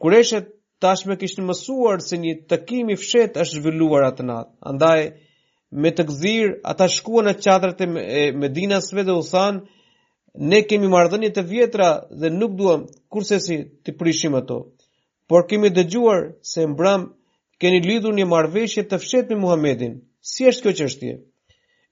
Kureshet 0.00 0.54
tashme 0.80 1.18
kishin 1.20 1.44
mësuar 1.50 2.00
se 2.00 2.16
një 2.22 2.34
takim 2.48 2.88
i 2.88 2.96
fshehtë 2.96 3.42
është 3.42 3.58
zhvilluar 3.60 4.06
atë 4.08 4.24
natë. 4.30 4.54
Andaj 4.72 5.02
me 5.84 5.92
të 5.94 6.08
gëzir 6.10 6.54
ata 6.72 6.86
shkuan 6.88 7.28
në 7.28 7.34
çadrat 7.44 7.82
e 7.82 8.30
Medinasve 8.42 9.02
dhe 9.04 9.12
u 9.20 9.26
thanë 9.32 9.66
ne 10.38 10.60
kemi 10.68 10.88
marrëdhënie 10.92 11.30
të 11.36 11.42
vjetra 11.50 11.86
dhe 12.22 12.30
nuk 12.30 12.52
duam 12.58 12.84
kurse 13.14 13.38
si 13.46 13.56
të 13.84 13.94
prishim 14.02 14.34
ato. 14.40 14.58
Por 15.28 15.46
kemi 15.50 15.68
dëgjuar 15.70 16.28
se 16.52 16.66
mbram 16.66 17.08
keni 17.60 17.80
lidhur 17.86 18.14
një 18.14 18.26
marrëveshje 18.34 18.84
të 18.90 18.98
fshehtë 18.98 19.34
me 19.34 19.40
Muhamedit. 19.40 19.98
Si 20.32 20.44
është 20.50 20.62
kjo 20.62 20.72
çështje? 20.80 21.14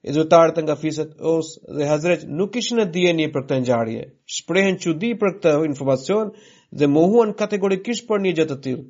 Edutarët 0.07 0.59
nga 0.63 0.75
fiset 0.79 1.09
Os 1.19 1.49
dhe 1.75 1.87
Hazreq 1.87 2.21
nuk 2.39 2.55
ishë 2.61 2.75
në 2.79 2.85
djeni 2.95 3.25
për 3.33 3.41
këtë 3.45 3.57
njarje, 3.65 4.03
shprehen 4.35 4.77
di 5.01 5.09
për 5.21 5.33
këtë 5.37 5.51
informacion 5.69 6.31
dhe 6.79 6.87
muhuan 6.93 7.33
kategorikisht 7.41 8.07
për 8.09 8.19
një 8.25 8.33
gjëtë 8.37 8.51
të 8.51 8.57
tilë. 8.67 8.85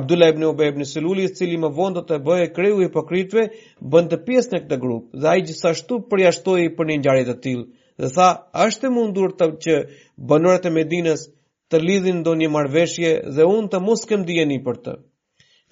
Abdullah 0.00 0.28
ibn 0.32 0.44
Ubay 0.48 0.68
ibn 0.72 0.84
Seluli, 0.88 1.24
i 1.28 1.32
cili 1.36 1.58
më 1.64 1.68
vonë 1.80 2.02
të 2.08 2.18
bëje 2.28 2.48
kreu 2.56 2.80
i 2.80 2.88
pokritve, 2.94 3.46
bën 3.92 4.06
të 4.10 4.22
pjesë 4.28 4.52
në 4.54 4.60
këtë 4.64 4.78
grup 4.86 5.10
dhe 5.20 5.28
ai 5.34 5.42
gjithashtu 5.48 5.98
përjashtoi 6.12 6.70
për 6.78 6.88
një 6.92 6.96
ngjarje 7.02 7.26
të 7.30 7.36
tillë 7.44 7.66
dhe 8.00 8.08
tha, 8.14 8.28
është 8.66 8.86
e 8.88 8.92
mundur 8.96 9.32
të 9.40 9.48
që 9.64 9.74
banorët 10.30 10.68
e 10.68 10.72
Medinës 10.76 11.26
të 11.72 11.80
lidhin 11.82 12.22
do 12.26 12.34
një 12.42 12.48
marveshje 12.54 13.10
dhe 13.36 13.46
unë 13.50 13.70
të 13.72 13.80
mos 13.88 14.04
kem 14.10 14.24
djeni 14.28 14.58
për 14.64 14.80
të. 14.86 14.94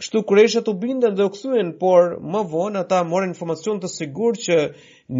Kështu 0.00 0.22
kureshët 0.28 0.68
u 0.72 0.76
bindën 0.82 1.16
dhe 1.18 1.26
u 1.28 1.32
kësuen, 1.34 1.74
por 1.82 2.14
më 2.32 2.40
vonë 2.54 2.80
ata 2.84 3.02
morën 3.08 3.32
informacion 3.34 3.80
të 3.82 3.90
sigur 3.94 4.38
që 4.44 4.56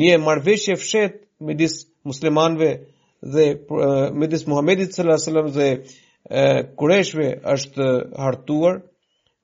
një 0.01 0.15
marveshje 0.25 0.77
fshet 0.81 1.19
me 1.49 1.57
disë 1.61 1.89
muslimanve 2.09 2.71
dhe 3.35 3.51
me 4.19 4.29
disë 4.33 4.49
Muhammedit 4.53 4.97
sëllë 4.97 5.17
a 5.17 5.43
dhe 5.59 5.69
e, 6.43 6.47
kureshve 6.81 7.29
është 7.57 7.91
hartuar, 8.25 8.81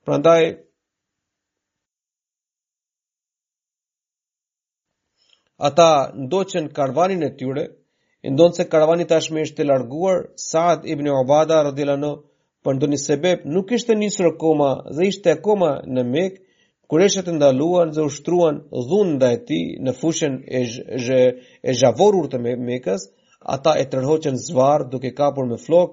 prandaj 0.05 0.39
ndaj 0.41 0.53
Ata 5.65 6.11
ndoqen 6.23 6.67
karvanin 6.75 7.21
e 7.27 7.31
tyre, 7.37 7.63
ndonë 8.33 8.55
se 8.57 8.63
karvani 8.71 9.05
tashme 9.11 9.41
ishte 9.41 9.63
larguar, 9.65 10.17
Saad 10.49 10.85
ibn 10.93 11.07
Obada 11.09 11.57
rëdila 11.65 11.95
në 12.03 12.11
për 12.65 12.73
ndo 12.77 12.87
një 12.91 13.31
nuk 13.55 13.71
ishte 13.77 13.95
njësër 13.95 14.29
koma 14.43 14.67
dhe 14.97 15.07
ishte 15.11 15.33
koma 15.47 15.71
në 15.95 16.03
mek, 16.13 16.33
kër 16.89 16.99
eshte 17.05 17.21
të 17.27 17.31
ndaluan 17.37 17.89
dhe 17.95 18.05
ushtruan 18.09 18.55
dhun 18.89 19.09
nda 19.15 19.27
e 19.37 19.39
ti 19.49 19.59
në 19.87 19.91
fushën 20.01 20.35
e, 20.57 20.61
zh, 21.03 21.09
e, 21.69 21.71
zhavorur 21.81 22.25
të 22.33 22.37
mekës, 22.67 23.01
ata 23.55 23.71
e 23.81 23.85
tërhoqen 23.93 24.37
zvarë 24.47 24.89
duke 24.91 25.09
kapur 25.21 25.45
me 25.53 25.57
flok, 25.65 25.91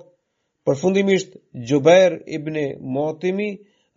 për 0.66 0.74
fundimisht 0.82 1.30
Gjubair 1.68 2.12
ibn 2.36 2.54
Motimi, 2.96 3.48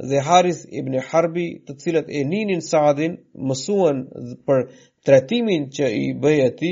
dhe 0.09 0.19
Haris 0.29 0.59
ibn 0.79 0.99
Harbi 1.11 1.47
të 1.67 1.73
cilët 1.83 2.07
e 2.17 2.21
ninin 2.33 2.61
Saadin 2.71 3.13
mësuan 3.51 4.03
për 4.49 4.59
tretimin 5.07 5.69
që 5.77 5.87
i 6.01 6.07
bëjë 6.23 6.47
ati 6.51 6.71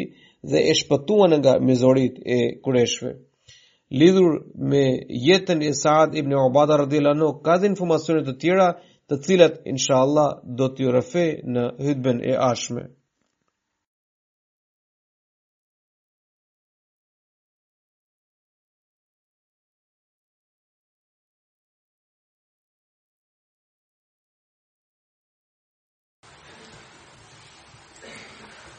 dhe 0.51 0.59
e 0.71 0.73
shpëtuan 0.79 1.33
nga 1.39 1.53
mizorit 1.67 2.15
e 2.37 2.39
kureshve. 2.65 3.11
Lidhur 3.99 4.31
me 4.71 4.81
jetën 5.27 5.59
e 5.69 5.71
Saad 5.83 6.17
ibn 6.21 6.33
Ubada 6.47 6.77
radhiyallahu 6.83 7.15
anhu, 7.15 7.29
ka 7.45 7.53
dhënë 7.61 7.73
informacione 7.75 8.21
të 8.27 8.33
tjera 8.43 8.67
të 9.09 9.21
cilat 9.27 9.55
inshallah 9.73 10.29
do 10.57 10.65
t'ju 10.73 10.89
rëfej 10.97 11.29
në 11.55 11.63
hutben 11.85 12.17
e 12.33 12.37
ashme. 12.51 12.83